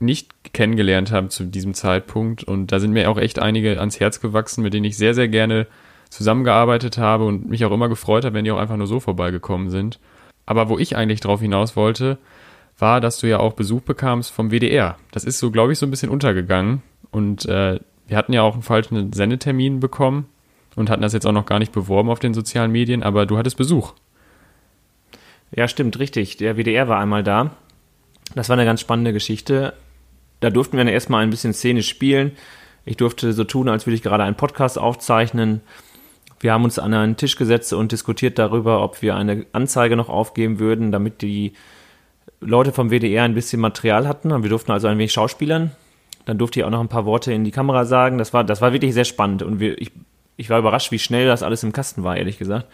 nicht 0.00 0.54
kennengelernt 0.54 1.12
habe 1.12 1.28
zu 1.28 1.44
diesem 1.44 1.74
Zeitpunkt. 1.74 2.42
Und 2.42 2.72
da 2.72 2.80
sind 2.80 2.92
mir 2.92 3.10
auch 3.10 3.18
echt 3.18 3.38
einige 3.38 3.78
ans 3.78 4.00
Herz 4.00 4.18
gewachsen, 4.20 4.62
mit 4.62 4.72
denen 4.72 4.86
ich 4.86 4.96
sehr, 4.96 5.12
sehr 5.12 5.28
gerne 5.28 5.66
zusammengearbeitet 6.08 6.96
habe 6.96 7.26
und 7.26 7.50
mich 7.50 7.66
auch 7.66 7.72
immer 7.72 7.90
gefreut 7.90 8.24
habe, 8.24 8.34
wenn 8.34 8.46
die 8.46 8.50
auch 8.50 8.58
einfach 8.58 8.78
nur 8.78 8.86
so 8.86 8.98
vorbeigekommen 8.98 9.68
sind. 9.68 10.00
Aber 10.46 10.70
wo 10.70 10.78
ich 10.78 10.96
eigentlich 10.96 11.20
drauf 11.20 11.42
hinaus 11.42 11.76
wollte, 11.76 12.16
war, 12.78 13.02
dass 13.02 13.18
du 13.18 13.28
ja 13.28 13.40
auch 13.40 13.52
Besuch 13.52 13.82
bekamst 13.82 14.30
vom 14.30 14.50
WDR. 14.50 14.96
Das 15.10 15.24
ist 15.24 15.38
so, 15.38 15.50
glaube 15.50 15.74
ich, 15.74 15.78
so 15.78 15.86
ein 15.86 15.90
bisschen 15.90 16.10
untergegangen. 16.10 16.82
Und 17.14 17.46
äh, 17.46 17.78
wir 18.08 18.16
hatten 18.16 18.32
ja 18.32 18.42
auch 18.42 18.54
einen 18.54 18.62
falschen 18.62 19.12
Sendetermin 19.12 19.78
bekommen 19.78 20.26
und 20.74 20.90
hatten 20.90 21.02
das 21.02 21.12
jetzt 21.12 21.26
auch 21.26 21.32
noch 21.32 21.46
gar 21.46 21.60
nicht 21.60 21.70
beworben 21.70 22.10
auf 22.10 22.18
den 22.18 22.34
sozialen 22.34 22.72
Medien, 22.72 23.04
aber 23.04 23.24
du 23.24 23.38
hattest 23.38 23.56
Besuch. 23.56 23.92
Ja, 25.54 25.68
stimmt, 25.68 26.00
richtig. 26.00 26.38
Der 26.38 26.56
WDR 26.56 26.88
war 26.88 26.98
einmal 26.98 27.22
da. 27.22 27.52
Das 28.34 28.48
war 28.48 28.54
eine 28.56 28.64
ganz 28.64 28.80
spannende 28.80 29.12
Geschichte. 29.12 29.74
Da 30.40 30.50
durften 30.50 30.76
wir 30.76 30.84
dann 30.84 30.92
erstmal 30.92 31.22
ein 31.22 31.30
bisschen 31.30 31.52
szenisch 31.52 31.88
spielen. 31.88 32.32
Ich 32.84 32.96
durfte 32.96 33.32
so 33.32 33.44
tun, 33.44 33.68
als 33.68 33.86
würde 33.86 33.94
ich 33.94 34.02
gerade 34.02 34.24
einen 34.24 34.34
Podcast 34.34 34.76
aufzeichnen. 34.76 35.60
Wir 36.40 36.52
haben 36.52 36.64
uns 36.64 36.80
an 36.80 36.92
einen 36.94 37.16
Tisch 37.16 37.36
gesetzt 37.36 37.72
und 37.72 37.92
diskutiert 37.92 38.40
darüber, 38.40 38.82
ob 38.82 39.02
wir 39.02 39.14
eine 39.14 39.46
Anzeige 39.52 39.94
noch 39.94 40.08
aufgeben 40.08 40.58
würden, 40.58 40.90
damit 40.90 41.22
die 41.22 41.52
Leute 42.40 42.72
vom 42.72 42.90
WDR 42.90 43.22
ein 43.22 43.34
bisschen 43.34 43.60
Material 43.60 44.08
hatten. 44.08 44.32
Und 44.32 44.42
wir 44.42 44.50
durften 44.50 44.72
also 44.72 44.88
ein 44.88 44.98
wenig 44.98 45.12
schauspielern. 45.12 45.70
Dann 46.24 46.38
durfte 46.38 46.60
ich 46.60 46.64
auch 46.64 46.70
noch 46.70 46.80
ein 46.80 46.88
paar 46.88 47.04
Worte 47.04 47.32
in 47.32 47.44
die 47.44 47.50
Kamera 47.50 47.84
sagen. 47.84 48.18
Das 48.18 48.32
war, 48.32 48.44
das 48.44 48.60
war 48.60 48.72
wirklich 48.72 48.94
sehr 48.94 49.04
spannend. 49.04 49.42
Und 49.42 49.60
wir, 49.60 49.80
ich, 49.80 49.92
ich 50.36 50.50
war 50.50 50.58
überrascht, 50.58 50.90
wie 50.90 50.98
schnell 50.98 51.26
das 51.26 51.42
alles 51.42 51.62
im 51.62 51.72
Kasten 51.72 52.02
war, 52.02 52.16
ehrlich 52.16 52.38
gesagt. 52.38 52.66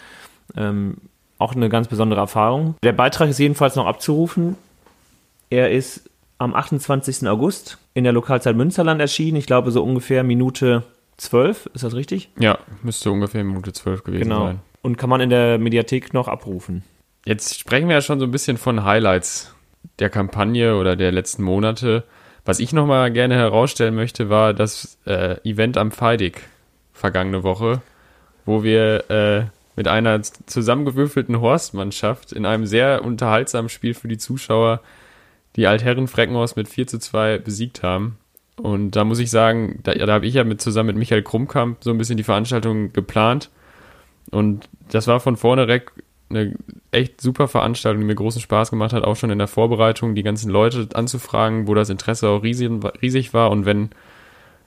Ähm, 0.56 0.96
auch 1.38 1.54
eine 1.54 1.68
ganz 1.68 1.88
besondere 1.88 2.20
Erfahrung. 2.20 2.74
Der 2.82 2.92
Beitrag 2.92 3.28
ist 3.28 3.38
jedenfalls 3.38 3.74
noch 3.74 3.86
abzurufen. 3.86 4.56
Er 5.48 5.70
ist 5.70 6.08
am 6.38 6.54
28. 6.54 7.28
August 7.28 7.78
in 7.94 8.04
der 8.04 8.12
Lokalzeit 8.12 8.56
Münsterland 8.56 9.00
erschienen. 9.00 9.36
Ich 9.36 9.46
glaube, 9.46 9.70
so 9.70 9.82
ungefähr 9.82 10.22
Minute 10.22 10.84
12. 11.16 11.70
Ist 11.74 11.84
das 11.84 11.94
richtig? 11.94 12.30
Ja, 12.38 12.58
müsste 12.82 13.10
ungefähr 13.10 13.44
Minute 13.44 13.72
12 13.72 14.04
gewesen 14.04 14.22
genau. 14.24 14.46
sein. 14.46 14.60
Und 14.82 14.96
kann 14.96 15.10
man 15.10 15.20
in 15.20 15.30
der 15.30 15.58
Mediathek 15.58 16.14
noch 16.14 16.28
abrufen. 16.28 16.82
Jetzt 17.26 17.58
sprechen 17.58 17.88
wir 17.88 17.96
ja 17.96 18.00
schon 18.00 18.18
so 18.18 18.24
ein 18.24 18.30
bisschen 18.30 18.56
von 18.56 18.84
Highlights 18.84 19.54
der 19.98 20.08
Kampagne 20.08 20.76
oder 20.76 20.96
der 20.96 21.12
letzten 21.12 21.42
Monate. 21.42 22.04
Was 22.50 22.58
ich 22.58 22.72
nochmal 22.72 23.12
gerne 23.12 23.36
herausstellen 23.36 23.94
möchte, 23.94 24.28
war 24.28 24.52
das 24.54 24.98
äh, 25.06 25.36
Event 25.48 25.78
am 25.78 25.92
Feidig 25.92 26.42
vergangene 26.92 27.44
Woche, 27.44 27.80
wo 28.44 28.64
wir 28.64 29.08
äh, 29.08 29.44
mit 29.76 29.86
einer 29.86 30.20
zusammengewürfelten 30.20 31.40
Horstmannschaft 31.40 32.32
in 32.32 32.46
einem 32.46 32.66
sehr 32.66 33.04
unterhaltsamen 33.04 33.68
Spiel 33.68 33.94
für 33.94 34.08
die 34.08 34.18
Zuschauer 34.18 34.80
die 35.54 35.68
Altherren 35.68 36.08
Freckenhaus 36.08 36.56
mit 36.56 36.66
4 36.66 36.88
zu 36.88 36.98
2 36.98 37.38
besiegt 37.38 37.84
haben. 37.84 38.18
Und 38.56 38.96
da 38.96 39.04
muss 39.04 39.20
ich 39.20 39.30
sagen, 39.30 39.78
da, 39.84 39.94
da 39.94 40.12
habe 40.12 40.26
ich 40.26 40.34
ja 40.34 40.42
mit, 40.42 40.60
zusammen 40.60 40.88
mit 40.88 40.96
Michael 40.96 41.22
Krummkamp 41.22 41.84
so 41.84 41.90
ein 41.90 41.98
bisschen 41.98 42.16
die 42.16 42.24
Veranstaltung 42.24 42.92
geplant. 42.92 43.48
Und 44.32 44.68
das 44.90 45.06
war 45.06 45.20
von 45.20 45.36
vorne 45.36 45.68
weg 45.68 45.92
eine 46.30 46.54
echt 46.92 47.20
super 47.20 47.48
Veranstaltung, 47.48 48.00
die 48.00 48.06
mir 48.06 48.14
großen 48.14 48.40
Spaß 48.40 48.70
gemacht 48.70 48.92
hat, 48.92 49.04
auch 49.04 49.16
schon 49.16 49.30
in 49.30 49.38
der 49.38 49.48
Vorbereitung, 49.48 50.14
die 50.14 50.22
ganzen 50.22 50.50
Leute 50.50 50.88
anzufragen, 50.94 51.66
wo 51.66 51.74
das 51.74 51.90
Interesse 51.90 52.28
auch 52.28 52.42
riesig, 52.42 52.70
riesig 53.02 53.34
war. 53.34 53.50
Und 53.50 53.66
wenn 53.66 53.90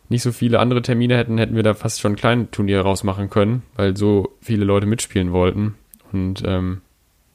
nicht 0.09 0.23
so 0.23 0.31
viele 0.31 0.59
andere 0.59 0.81
Termine 0.81 1.17
hätten, 1.17 1.37
hätten 1.37 1.55
wir 1.55 1.63
da 1.63 1.73
fast 1.73 2.01
schon 2.01 2.13
ein 2.13 2.17
kleines 2.17 2.47
Turnier 2.51 2.81
rausmachen 2.81 3.29
können, 3.29 3.63
weil 3.75 3.95
so 3.95 4.35
viele 4.41 4.65
Leute 4.65 4.85
mitspielen 4.85 5.31
wollten. 5.31 5.75
Und 6.11 6.43
ähm, 6.45 6.81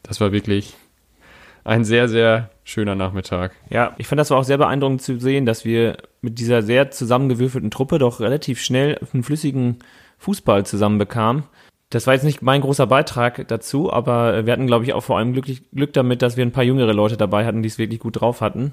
das 0.02 0.20
war 0.20 0.32
wirklich 0.32 0.74
ein 1.64 1.84
sehr, 1.84 2.08
sehr 2.08 2.50
schöner 2.64 2.94
Nachmittag. 2.94 3.52
Ja, 3.70 3.94
ich 3.98 4.06
fand 4.06 4.18
das 4.18 4.30
war 4.30 4.38
auch 4.38 4.44
sehr 4.44 4.58
beeindruckend 4.58 5.02
zu 5.02 5.18
sehen, 5.18 5.46
dass 5.46 5.64
wir 5.64 5.98
mit 6.20 6.38
dieser 6.38 6.62
sehr 6.62 6.90
zusammengewürfelten 6.90 7.70
Truppe 7.70 7.98
doch 7.98 8.20
relativ 8.20 8.60
schnell 8.60 8.98
einen 9.12 9.22
flüssigen 9.22 9.78
Fußball 10.18 10.64
zusammenbekamen. 10.66 11.44
Das 11.90 12.06
war 12.06 12.14
jetzt 12.14 12.24
nicht 12.24 12.42
mein 12.42 12.60
großer 12.60 12.86
Beitrag 12.86 13.48
dazu, 13.48 13.90
aber 13.92 14.44
wir 14.44 14.52
hatten, 14.52 14.66
glaube 14.66 14.84
ich, 14.84 14.92
auch 14.92 15.02
vor 15.02 15.16
allem 15.18 15.32
glücklich, 15.32 15.62
Glück 15.72 15.92
damit, 15.94 16.20
dass 16.20 16.36
wir 16.36 16.44
ein 16.44 16.52
paar 16.52 16.64
jüngere 16.64 16.92
Leute 16.92 17.16
dabei 17.16 17.46
hatten, 17.46 17.62
die 17.62 17.68
es 17.68 17.78
wirklich 17.78 18.00
gut 18.00 18.20
drauf 18.20 18.40
hatten. 18.42 18.72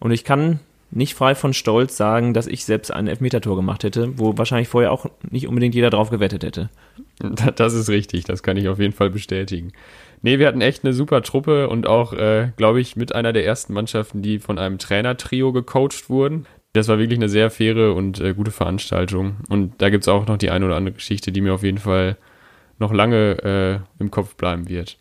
Und 0.00 0.10
ich 0.10 0.24
kann 0.24 0.60
nicht 0.90 1.14
frei 1.14 1.34
von 1.34 1.52
Stolz 1.52 1.96
sagen, 1.96 2.34
dass 2.34 2.46
ich 2.46 2.64
selbst 2.64 2.92
ein 2.92 3.08
Elfmetertor 3.08 3.56
gemacht 3.56 3.84
hätte, 3.84 4.18
wo 4.18 4.36
wahrscheinlich 4.38 4.68
vorher 4.68 4.92
auch 4.92 5.06
nicht 5.28 5.48
unbedingt 5.48 5.74
jeder 5.74 5.90
drauf 5.90 6.10
gewettet 6.10 6.44
hätte. 6.44 6.70
Das 7.56 7.72
ist 7.72 7.88
richtig, 7.88 8.24
das 8.24 8.42
kann 8.42 8.58
ich 8.58 8.68
auf 8.68 8.78
jeden 8.78 8.92
Fall 8.92 9.10
bestätigen. 9.10 9.72
Nee, 10.22 10.38
wir 10.38 10.46
hatten 10.46 10.60
echt 10.60 10.84
eine 10.84 10.92
super 10.92 11.22
Truppe 11.22 11.68
und 11.68 11.86
auch, 11.86 12.12
äh, 12.12 12.50
glaube 12.56 12.80
ich, 12.80 12.96
mit 12.96 13.14
einer 13.14 13.32
der 13.32 13.46
ersten 13.46 13.72
Mannschaften, 13.72 14.22
die 14.22 14.38
von 14.38 14.58
einem 14.58 14.78
Trainertrio 14.78 15.52
gecoacht 15.52 16.08
wurden. 16.08 16.46
Das 16.76 16.88
war 16.88 16.98
wirklich 16.98 17.18
eine 17.18 17.28
sehr 17.28 17.50
faire 17.50 17.94
und 17.94 18.20
äh, 18.20 18.34
gute 18.34 18.50
Veranstaltung. 18.50 19.36
Und 19.48 19.74
da 19.78 19.88
gibt 19.88 20.04
es 20.04 20.08
auch 20.08 20.26
noch 20.26 20.36
die 20.36 20.50
eine 20.50 20.66
oder 20.66 20.76
andere 20.76 20.94
Geschichte, 20.94 21.32
die 21.32 21.40
mir 21.40 21.54
auf 21.54 21.62
jeden 21.62 21.78
Fall 21.78 22.16
noch 22.78 22.92
lange 22.92 23.82
äh, 23.98 24.02
im 24.02 24.10
Kopf 24.10 24.34
bleiben 24.34 24.68
wird. 24.68 24.98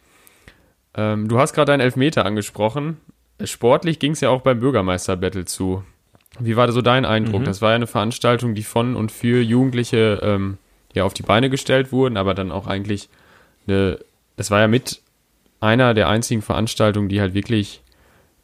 Ähm, 0.95 1.27
du 1.27 1.37
hast 1.37 1.53
gerade 1.53 1.73
einen 1.73 1.81
Elfmeter 1.81 2.25
angesprochen. 2.25 2.97
Sportlich 3.43 3.99
ging 3.99 4.13
es 4.13 4.21
ja 4.21 4.29
auch 4.29 4.41
beim 4.41 4.59
Bürgermeister-Battle 4.59 5.45
zu. 5.45 5.83
Wie 6.39 6.55
war 6.55 6.71
so 6.71 6.81
dein 6.81 7.05
Eindruck? 7.05 7.41
Mhm. 7.41 7.45
Das 7.45 7.61
war 7.61 7.71
ja 7.71 7.75
eine 7.75 7.87
Veranstaltung, 7.87 8.55
die 8.55 8.63
von 8.63 8.95
und 8.95 9.11
für 9.11 9.41
Jugendliche 9.41 10.19
ähm, 10.23 10.57
ja 10.93 11.03
auf 11.03 11.13
die 11.13 11.23
Beine 11.23 11.49
gestellt 11.49 11.91
wurden, 11.91 12.15
aber 12.15 12.33
dann 12.33 12.51
auch 12.51 12.67
eigentlich 12.67 13.09
eine, 13.67 13.99
das 14.37 14.51
war 14.51 14.61
ja 14.61 14.67
mit 14.67 15.01
einer 15.59 15.93
der 15.93 16.07
einzigen 16.07 16.41
Veranstaltungen, 16.41 17.09
die 17.09 17.19
halt 17.19 17.33
wirklich 17.33 17.81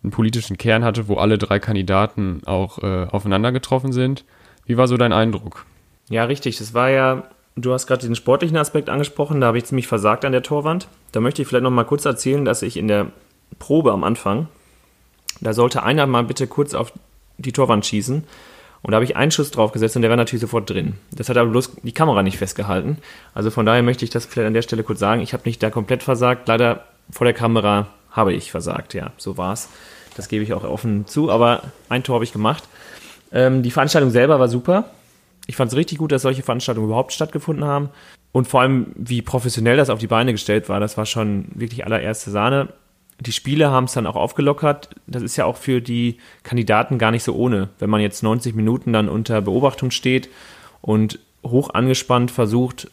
einen 0.04 0.12
politischen 0.12 0.58
Kern 0.58 0.84
hatte, 0.84 1.08
wo 1.08 1.16
alle 1.16 1.38
drei 1.38 1.60
Kandidaten 1.60 2.42
auch 2.46 2.80
äh, 2.80 3.08
aufeinander 3.10 3.52
getroffen 3.52 3.92
sind. 3.92 4.26
Wie 4.66 4.78
war 4.78 4.88
so 4.88 4.98
dein 4.98 5.14
Eindruck? 5.14 5.66
Ja, 6.10 6.26
richtig. 6.26 6.58
Das 6.58 6.74
war 6.74 6.90
ja, 6.90 7.24
du 7.56 7.74
hast 7.74 7.88
gerade 7.88 8.06
den 8.06 8.16
sportlichen 8.16 8.58
Aspekt 8.58 8.90
angesprochen, 8.90 9.42
da 9.42 9.48
habe 9.48 9.58
ich 9.58 9.66
ziemlich 9.66 9.88
versagt 9.88 10.26
an 10.26 10.32
der 10.32 10.44
Torwand. 10.44 10.88
Da 11.12 11.20
möchte 11.20 11.42
ich 11.42 11.48
vielleicht 11.48 11.64
noch 11.64 11.72
mal 11.72 11.84
kurz 11.84 12.06
erzählen, 12.06 12.46
dass 12.46 12.62
ich 12.62 12.78
in 12.78 12.88
der 12.88 13.08
Probe 13.60 13.92
am 13.92 14.04
Anfang, 14.04 14.48
da 15.40 15.54
sollte 15.54 15.84
einer 15.84 16.08
mal 16.08 16.24
bitte 16.24 16.48
kurz 16.48 16.74
auf 16.74 16.94
die 17.38 17.52
Torwand 17.52 17.86
schießen. 17.86 18.24
Und 18.84 18.92
da 18.92 18.96
habe 18.96 19.06
ich 19.06 19.16
einen 19.16 19.32
Schuss 19.32 19.52
drauf 19.52 19.72
gesetzt 19.72 19.96
und 19.96 20.02
der 20.02 20.10
war 20.10 20.18
natürlich 20.18 20.42
sofort 20.42 20.70
drin. 20.70 20.96
Das 21.12 21.30
hat 21.30 21.38
aber 21.38 21.52
bloß 21.52 21.78
die 21.84 21.92
Kamera 21.92 22.24
nicht 22.24 22.38
festgehalten. 22.38 22.98
Also 23.36 23.52
von 23.52 23.66
daher 23.66 23.84
möchte 23.84 24.06
ich 24.06 24.10
das 24.10 24.26
vielleicht 24.26 24.48
an 24.48 24.56
der 24.56 24.64
Stelle 24.64 24.84
kurz 24.84 25.00
sagen. 25.00 25.22
Ich 25.22 25.34
habe 25.34 25.44
nicht 25.46 25.62
da 25.62 25.70
komplett 25.70 26.02
versagt. 26.02 26.48
Leider 26.48 26.86
vor 27.12 27.26
der 27.26 27.36
Kamera 27.36 27.88
habe 28.12 28.34
ich 28.34 28.52
versagt, 28.52 28.94
ja, 28.94 29.12
so 29.18 29.38
war's. 29.38 29.70
Das 30.16 30.28
gebe 30.28 30.44
ich 30.44 30.54
auch 30.54 30.64
offen 30.64 31.08
zu, 31.08 31.32
aber 31.32 31.64
ein 31.90 32.04
Tor 32.04 32.16
habe 32.16 32.26
ich 32.26 32.34
gemacht. 32.34 32.64
Ähm, 33.32 33.64
die 33.64 33.72
Veranstaltung 33.72 34.12
selber 34.12 34.40
war 34.40 34.50
super. 34.50 34.92
Ich 35.48 35.56
fand 35.56 35.72
es 35.72 35.78
richtig 35.78 35.98
gut, 35.98 36.12
dass 36.12 36.22
solche 36.22 36.44
Veranstaltungen 36.44 36.88
überhaupt 36.88 37.14
stattgefunden 37.14 37.66
haben. 37.66 37.90
Und 38.32 38.48
vor 38.48 38.62
allem, 38.62 38.88
wie 38.96 39.22
professionell 39.22 39.78
das 39.78 39.90
auf 39.90 40.00
die 40.00 40.08
Beine 40.08 40.32
gestellt 40.32 40.70
war, 40.70 40.80
das 40.80 40.98
war 40.98 41.06
schon 41.06 41.48
wirklich 41.54 41.86
allererste 41.86 42.32
Sahne. 42.32 42.70
Die 43.20 43.34
Spiele 43.34 43.70
haben 43.70 43.84
es 43.86 43.94
dann 43.94 44.08
auch 44.08 44.16
aufgelockert. 44.16 44.90
Das 45.08 45.22
ist 45.22 45.36
ja 45.36 45.46
auch 45.46 45.58
für 45.58 45.82
die 45.82 46.18
Kandidaten 46.44 46.98
gar 46.98 47.12
nicht 47.12 47.24
so 47.24 47.36
ohne, 47.36 47.70
wenn 47.80 47.90
man 47.90 48.02
jetzt 48.02 48.24
90 48.24 48.56
Minuten 48.56 48.94
dann 48.94 49.10
unter 49.10 49.42
Beobachtung 49.42 49.92
steht 49.92 50.30
und 50.82 51.20
hoch 51.46 51.74
angespannt 51.74 52.32
versucht, 52.32 52.90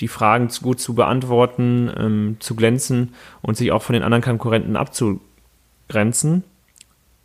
die 0.00 0.08
Fragen 0.08 0.48
gut 0.62 0.80
zu 0.80 0.94
beantworten, 0.94 1.90
ähm, 1.96 2.36
zu 2.40 2.54
glänzen 2.54 3.14
und 3.40 3.56
sich 3.56 3.72
auch 3.72 3.82
von 3.82 3.94
den 3.94 4.02
anderen 4.02 4.22
Konkurrenten 4.22 4.76
abzugrenzen. 4.76 6.44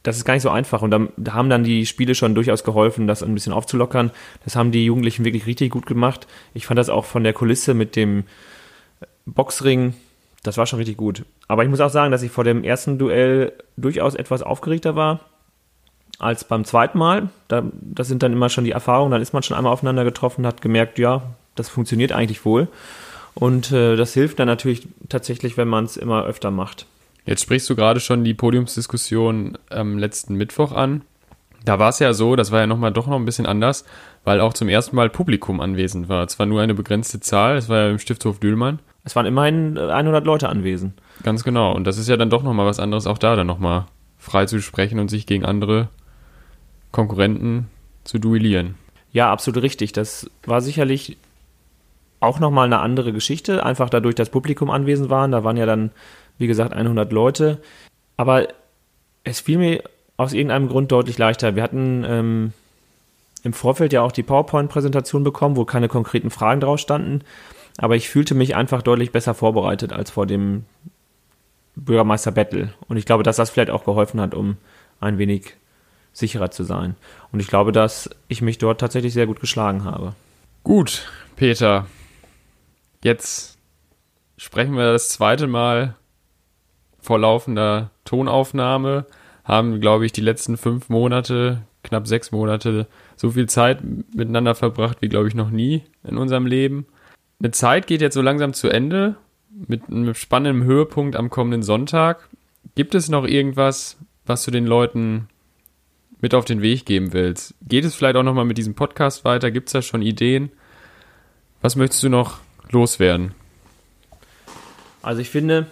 Das 0.04 0.18
ist 0.18 0.26
gar 0.26 0.36
nicht 0.36 0.44
so 0.44 0.50
einfach 0.50 0.82
und 0.82 0.92
da, 0.92 1.34
haben 1.34 1.50
dann 1.50 1.64
die 1.64 1.86
Spiele 1.86 2.16
schon 2.16 2.34
durchaus 2.34 2.64
geholfen, 2.64 3.08
das 3.08 3.24
ein 3.24 3.34
bisschen 3.34 3.54
aufzulockern. 3.54 4.12
Das 4.46 4.56
haben 4.56 4.72
die 4.72 4.86
Jugendlichen 4.86 5.26
wirklich 5.26 5.46
richtig 5.46 5.72
gut 5.72 5.86
gemacht. 5.86 6.28
Ich 6.54 6.66
fand 6.66 6.78
das 6.78 6.90
auch 6.90 7.06
von 7.06 7.24
der 7.24 7.34
Kulisse 7.34 7.74
mit 7.74 7.96
dem 7.96 8.24
Boxring 9.26 9.94
Das 10.44 10.58
war 10.58 10.66
schon 10.66 10.78
richtig 10.78 10.98
gut. 10.98 11.26
Aber 11.48 11.64
ich 11.64 11.70
muss 11.70 11.82
auch 11.82 11.90
sagen, 11.90 12.12
dass 12.12 12.22
ich 12.22 12.32
vor 12.32 12.46
dem 12.46 12.64
ersten 12.64 12.98
Duell 12.98 13.52
durchaus 13.76 14.16
etwas 14.16 14.42
aufgeregter 14.42 14.96
war 14.96 15.20
als 16.20 16.46
beim 16.46 16.64
zweiten 16.64 16.98
Mal. 16.98 17.30
Da, 17.48 17.64
das 17.74 18.08
sind 18.08 18.24
dann 18.24 18.34
immer 18.34 18.50
schon 18.50 18.64
die 18.64 18.72
Erfahrungen, 18.72 19.12
dann 19.12 19.22
ist 19.22 19.34
man 19.34 19.44
schon 19.44 19.58
einmal 19.58 19.74
aufeinander 19.74 20.04
getroffen, 20.04 20.48
hat 20.48 20.62
gemerkt, 20.62 21.00
ja, 21.00 21.22
das 21.60 21.70
funktioniert 21.70 22.12
eigentlich 22.12 22.46
wohl. 22.46 22.68
Und 23.34 23.72
äh, 23.72 23.96
das 23.96 24.14
hilft 24.14 24.40
dann 24.40 24.48
natürlich 24.48 24.88
tatsächlich, 25.10 25.58
wenn 25.58 25.68
man 25.68 25.86
es 25.86 25.98
immer 25.98 26.26
öfter 26.26 26.50
macht. 26.50 26.86
Jetzt 27.26 27.44
sprichst 27.44 27.70
du 27.70 27.76
gerade 27.76 28.00
schon 28.00 28.24
die 28.24 28.34
Podiumsdiskussion 28.34 29.58
am 29.70 29.98
letzten 29.98 30.36
Mittwoch 30.36 30.72
an. 30.72 31.02
Da 31.66 31.78
war 31.78 31.90
es 31.90 32.00
ja 32.00 32.14
so, 32.14 32.36
das 32.36 32.52
war 32.52 32.62
ja 32.62 32.68
nochmal 32.68 32.94
doch 32.94 33.08
noch 33.08 33.18
ein 33.18 33.26
bisschen 33.26 33.46
anders, 33.46 33.84
weil 34.24 34.40
auch 34.40 34.54
zum 34.54 34.70
ersten 34.70 34.96
Mal 34.96 35.10
Publikum 35.10 35.60
anwesend 35.60 36.08
war. 36.08 36.28
Zwar 36.30 36.46
nur 36.46 36.62
eine 36.62 36.74
begrenzte 36.74 37.20
Zahl, 37.20 37.58
es 37.58 37.68
war 37.68 37.80
ja 37.80 37.90
im 37.90 38.00
Stiftshof 38.00 38.40
Dülmann. 38.40 38.80
Es 39.04 39.16
waren 39.16 39.26
immerhin 39.26 39.78
100 39.78 40.26
Leute 40.26 40.50
anwesend. 40.50 40.94
Ganz 41.24 41.44
genau. 41.44 41.74
Und 41.74 41.86
das 41.86 41.98
ist 41.98 42.08
ja 42.08 42.18
dann 42.18 42.30
doch 42.30 42.44
nochmal 42.44 42.66
was 42.66 42.80
anderes, 42.80 43.08
auch 43.08 43.18
da 43.18 43.36
dann 43.36 43.48
nochmal 43.48 43.86
frei 44.18 44.46
zu 44.46 44.62
sprechen 44.62 45.00
und 45.00 45.10
sich 45.10 45.26
gegen 45.26 45.46
andere 45.46 45.90
Konkurrenten 46.92 47.68
zu 48.04 48.20
duellieren. 48.20 48.76
Ja, 49.12 49.32
absolut 49.32 49.64
richtig. 49.64 49.94
Das 49.94 50.30
war 50.46 50.62
sicherlich 50.62 51.18
auch 52.20 52.40
nochmal 52.40 52.66
eine 52.66 52.80
andere 52.80 53.14
Geschichte, 53.14 53.66
einfach 53.66 53.90
dadurch, 53.90 54.16
dass 54.16 54.30
Publikum 54.30 54.70
anwesend 54.70 55.10
waren. 55.10 55.32
Da 55.32 55.44
waren 55.44 55.58
ja 55.58 55.66
dann, 55.66 55.92
wie 56.38 56.48
gesagt, 56.48 56.74
100 56.74 57.12
Leute. 57.12 57.60
Aber 58.16 58.48
es 59.24 59.40
fiel 59.40 59.58
mir 59.58 59.84
aus 60.18 60.34
irgendeinem 60.34 60.68
Grund 60.68 60.92
deutlich 60.92 61.18
leichter. 61.18 61.56
Wir 61.56 61.64
hatten 61.64 62.04
ähm, 62.08 62.54
im 63.44 63.54
Vorfeld 63.54 63.94
ja 63.94 64.02
auch 64.02 64.12
die 64.12 64.24
PowerPoint-Präsentation 64.24 65.24
bekommen, 65.24 65.56
wo 65.56 65.66
keine 65.66 65.88
konkreten 65.88 66.32
Fragen 66.32 66.62
drauf 66.62 66.80
standen. 66.80 67.22
Aber 67.78 67.96
ich 67.96 68.10
fühlte 68.10 68.34
mich 68.34 68.56
einfach 68.56 68.82
deutlich 68.82 69.12
besser 69.12 69.36
vorbereitet 69.36 69.94
als 69.94 70.10
vor 70.10 70.26
dem 70.26 70.66
Bürgermeister 71.76 72.32
Battle. 72.32 72.74
Und 72.88 72.98
ich 72.98 73.06
glaube, 73.06 73.22
dass 73.22 73.36
das 73.36 73.52
vielleicht 73.52 73.70
auch 73.70 73.84
geholfen 73.84 74.20
hat, 74.20 74.34
um 74.34 74.58
ein 75.00 75.20
wenig 75.20 75.56
sicherer 76.12 76.50
zu 76.50 76.64
sein. 76.64 76.96
Und 77.32 77.40
ich 77.40 77.48
glaube, 77.48 77.72
dass 77.72 78.10
ich 78.28 78.42
mich 78.42 78.58
dort 78.58 78.80
tatsächlich 78.80 79.14
sehr 79.14 79.28
gut 79.28 79.40
geschlagen 79.40 79.84
habe. 79.84 80.16
Gut, 80.64 81.08
Peter. 81.36 81.86
Jetzt 83.04 83.58
sprechen 84.38 84.76
wir 84.76 84.92
das 84.92 85.10
zweite 85.10 85.48
Mal 85.48 85.96
vor 87.00 87.20
laufender 87.20 87.92
Tonaufnahme. 88.06 89.06
Haben, 89.44 89.80
glaube 89.80 90.06
ich, 90.06 90.12
die 90.12 90.22
letzten 90.22 90.58
fünf 90.58 90.90
Monate, 90.90 91.64
knapp 91.84 92.08
sechs 92.08 92.32
Monate, 92.32 92.88
so 93.16 93.32
viel 93.32 93.48
Zeit 93.48 93.80
miteinander 94.14 94.56
verbracht 94.56 94.98
wie, 95.02 95.08
glaube 95.08 95.28
ich, 95.28 95.36
noch 95.36 95.50
nie 95.50 95.84
in 96.04 96.18
unserem 96.18 96.46
Leben. 96.46 96.86
Eine 97.40 97.52
Zeit 97.52 97.88
geht 97.88 98.02
jetzt 98.02 98.16
so 98.16 98.22
langsam 98.22 98.54
zu 98.54 98.68
Ende 98.68 99.16
mit 99.50 99.90
einem 99.90 100.14
spannenden 100.14 100.64
Höhepunkt 100.66 101.16
am 101.16 101.30
kommenden 101.30 101.64
Sonntag. 101.64 102.28
Gibt 102.76 102.94
es 102.94 103.10
noch 103.10 103.26
irgendwas, 103.26 103.98
was 104.26 104.44
du 104.44 104.52
den 104.52 104.66
Leuten 104.66 105.30
mit 106.20 106.34
auf 106.34 106.46
den 106.46 106.62
Weg 106.62 106.86
geben 106.86 107.14
willst? 107.14 107.56
Geht 107.62 107.86
es 107.86 107.96
vielleicht 107.96 108.18
auch 108.18 108.24
nochmal 108.24 108.46
mit 108.46 108.58
diesem 108.58 108.76
Podcast 108.76 109.24
weiter? 109.24 109.52
Gibt 109.52 109.70
es 109.70 109.74
da 109.74 109.82
schon 109.82 110.02
Ideen? 110.02 110.52
Was 111.62 111.76
möchtest 111.76 112.04
du 112.04 112.10
noch 112.10 112.40
loswerden? 112.72 113.34
Also 115.02 115.22
ich 115.22 115.30
finde, 115.30 115.68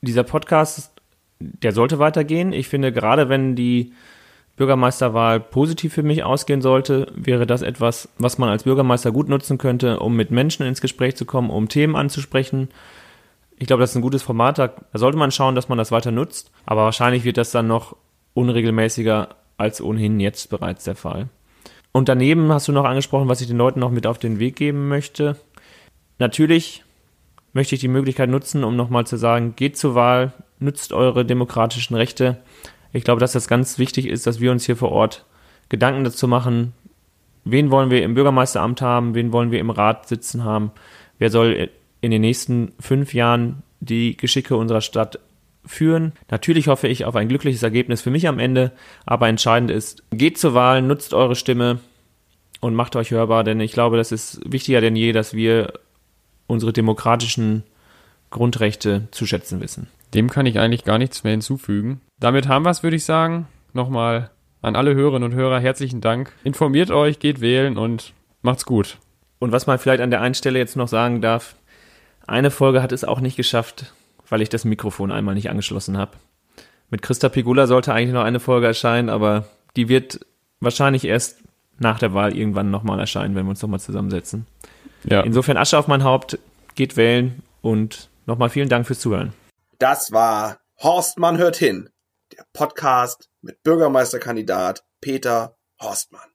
dieser 0.00 0.22
Podcast, 0.22 0.90
der 1.38 1.72
sollte 1.72 1.98
weitergehen. 1.98 2.52
Ich 2.52 2.68
finde, 2.68 2.92
gerade 2.92 3.28
wenn 3.28 3.54
die 3.56 3.92
Bürgermeisterwahl 4.56 5.38
positiv 5.38 5.92
für 5.92 6.02
mich 6.02 6.24
ausgehen 6.24 6.62
sollte, 6.62 7.12
wäre 7.14 7.46
das 7.46 7.62
etwas, 7.62 8.08
was 8.18 8.38
man 8.38 8.48
als 8.48 8.62
Bürgermeister 8.62 9.12
gut 9.12 9.28
nutzen 9.28 9.58
könnte, 9.58 10.00
um 10.00 10.16
mit 10.16 10.30
Menschen 10.30 10.66
ins 10.66 10.80
Gespräch 10.80 11.16
zu 11.16 11.26
kommen, 11.26 11.50
um 11.50 11.68
Themen 11.68 11.94
anzusprechen. 11.94 12.68
Ich 13.58 13.66
glaube, 13.66 13.82
das 13.82 13.90
ist 13.90 13.96
ein 13.96 14.02
gutes 14.02 14.22
Format. 14.22 14.58
Da 14.58 14.72
sollte 14.94 15.18
man 15.18 15.30
schauen, 15.30 15.54
dass 15.54 15.68
man 15.68 15.78
das 15.78 15.92
weiter 15.92 16.10
nutzt. 16.10 16.50
Aber 16.64 16.84
wahrscheinlich 16.84 17.24
wird 17.24 17.36
das 17.36 17.50
dann 17.50 17.66
noch 17.66 17.96
unregelmäßiger 18.34 19.28
als 19.58 19.80
ohnehin 19.80 20.20
jetzt 20.20 20.50
bereits 20.50 20.84
der 20.84 20.96
Fall. 20.96 21.28
Und 21.92 22.08
daneben 22.08 22.52
hast 22.52 22.68
du 22.68 22.72
noch 22.72 22.84
angesprochen, 22.84 23.28
was 23.28 23.40
ich 23.40 23.46
den 23.46 23.56
Leuten 23.56 23.80
noch 23.80 23.90
mit 23.90 24.06
auf 24.06 24.18
den 24.18 24.38
Weg 24.38 24.56
geben 24.56 24.88
möchte. 24.88 25.36
Natürlich 26.18 26.84
möchte 27.52 27.74
ich 27.74 27.80
die 27.80 27.88
Möglichkeit 27.88 28.30
nutzen, 28.30 28.64
um 28.64 28.76
nochmal 28.76 29.06
zu 29.06 29.16
sagen, 29.16 29.54
geht 29.56 29.76
zur 29.76 29.94
Wahl, 29.94 30.32
nutzt 30.58 30.92
eure 30.92 31.24
demokratischen 31.24 31.96
Rechte. 31.96 32.38
Ich 32.92 33.04
glaube, 33.04 33.20
dass 33.20 33.32
das 33.32 33.48
ganz 33.48 33.78
wichtig 33.78 34.06
ist, 34.06 34.26
dass 34.26 34.40
wir 34.40 34.52
uns 34.52 34.64
hier 34.64 34.76
vor 34.76 34.92
Ort 34.92 35.24
Gedanken 35.68 36.04
dazu 36.04 36.28
machen, 36.28 36.72
wen 37.44 37.70
wollen 37.70 37.90
wir 37.90 38.02
im 38.02 38.14
Bürgermeisteramt 38.14 38.80
haben, 38.82 39.14
wen 39.14 39.32
wollen 39.32 39.50
wir 39.50 39.60
im 39.60 39.70
Rat 39.70 40.08
sitzen 40.08 40.44
haben, 40.44 40.70
wer 41.18 41.30
soll 41.30 41.70
in 42.00 42.10
den 42.10 42.20
nächsten 42.20 42.72
fünf 42.78 43.14
Jahren 43.14 43.62
die 43.80 44.16
Geschicke 44.16 44.56
unserer 44.56 44.80
Stadt 44.80 45.18
führen. 45.64 46.12
Natürlich 46.30 46.68
hoffe 46.68 46.88
ich 46.88 47.04
auf 47.04 47.16
ein 47.16 47.28
glückliches 47.28 47.62
Ergebnis 47.62 48.02
für 48.02 48.10
mich 48.10 48.28
am 48.28 48.38
Ende, 48.38 48.72
aber 49.04 49.28
entscheidend 49.28 49.70
ist, 49.70 50.04
geht 50.10 50.38
zur 50.38 50.54
Wahl, 50.54 50.82
nutzt 50.82 51.14
eure 51.14 51.34
Stimme 51.34 51.80
und 52.60 52.74
macht 52.74 52.96
euch 52.96 53.10
hörbar, 53.10 53.44
denn 53.44 53.60
ich 53.60 53.72
glaube, 53.72 53.96
das 53.96 54.12
ist 54.12 54.40
wichtiger 54.44 54.80
denn 54.80 54.96
je, 54.96 55.12
dass 55.12 55.34
wir 55.34 55.72
unsere 56.46 56.72
demokratischen 56.72 57.64
Grundrechte 58.30 59.08
zu 59.10 59.26
schätzen 59.26 59.60
wissen. 59.60 59.88
Dem 60.14 60.30
kann 60.30 60.46
ich 60.46 60.58
eigentlich 60.58 60.84
gar 60.84 60.98
nichts 60.98 61.24
mehr 61.24 61.32
hinzufügen. 61.32 62.00
Damit 62.20 62.48
haben 62.48 62.64
wir 62.64 62.70
es, 62.70 62.82
würde 62.82 62.96
ich 62.96 63.04
sagen. 63.04 63.46
Nochmal 63.72 64.30
an 64.62 64.76
alle 64.76 64.94
Hörerinnen 64.94 65.30
und 65.30 65.36
Hörer 65.36 65.60
herzlichen 65.60 66.00
Dank. 66.00 66.32
Informiert 66.44 66.90
euch, 66.90 67.18
geht 67.18 67.40
wählen 67.40 67.76
und 67.76 68.12
macht's 68.42 68.64
gut. 68.64 68.98
Und 69.38 69.52
was 69.52 69.66
man 69.66 69.78
vielleicht 69.78 70.00
an 70.00 70.10
der 70.10 70.22
einen 70.22 70.34
Stelle 70.34 70.58
jetzt 70.58 70.76
noch 70.76 70.88
sagen 70.88 71.20
darf, 71.20 71.56
eine 72.26 72.50
Folge 72.50 72.82
hat 72.82 72.92
es 72.92 73.04
auch 73.04 73.20
nicht 73.20 73.36
geschafft, 73.36 73.92
weil 74.28 74.42
ich 74.42 74.48
das 74.48 74.64
Mikrofon 74.64 75.12
einmal 75.12 75.34
nicht 75.34 75.50
angeschlossen 75.50 75.96
habe. 75.96 76.12
Mit 76.90 77.02
Christa 77.02 77.28
Pigula 77.28 77.66
sollte 77.66 77.92
eigentlich 77.92 78.14
noch 78.14 78.24
eine 78.24 78.40
Folge 78.40 78.66
erscheinen, 78.66 79.08
aber 79.08 79.46
die 79.76 79.88
wird 79.88 80.20
wahrscheinlich 80.60 81.04
erst 81.04 81.42
nach 81.78 81.98
der 81.98 82.14
Wahl 82.14 82.36
irgendwann 82.36 82.70
nochmal 82.70 82.98
erscheinen, 82.98 83.34
wenn 83.34 83.46
wir 83.46 83.50
uns 83.50 83.62
nochmal 83.62 83.80
zusammensetzen. 83.80 84.46
Ja. 85.06 85.22
Insofern 85.22 85.56
Asche 85.56 85.78
auf 85.78 85.88
mein 85.88 86.04
Haupt, 86.04 86.38
geht 86.74 86.96
wählen 86.96 87.42
und 87.62 88.10
nochmal 88.26 88.50
vielen 88.50 88.68
Dank 88.68 88.86
fürs 88.86 89.00
Zuhören. 89.00 89.32
Das 89.78 90.12
war 90.12 90.58
Horstmann 90.82 91.38
hört 91.38 91.56
hin, 91.56 91.90
der 92.36 92.44
Podcast 92.52 93.30
mit 93.40 93.62
Bürgermeisterkandidat 93.62 94.84
Peter 95.00 95.56
Horstmann. 95.80 96.28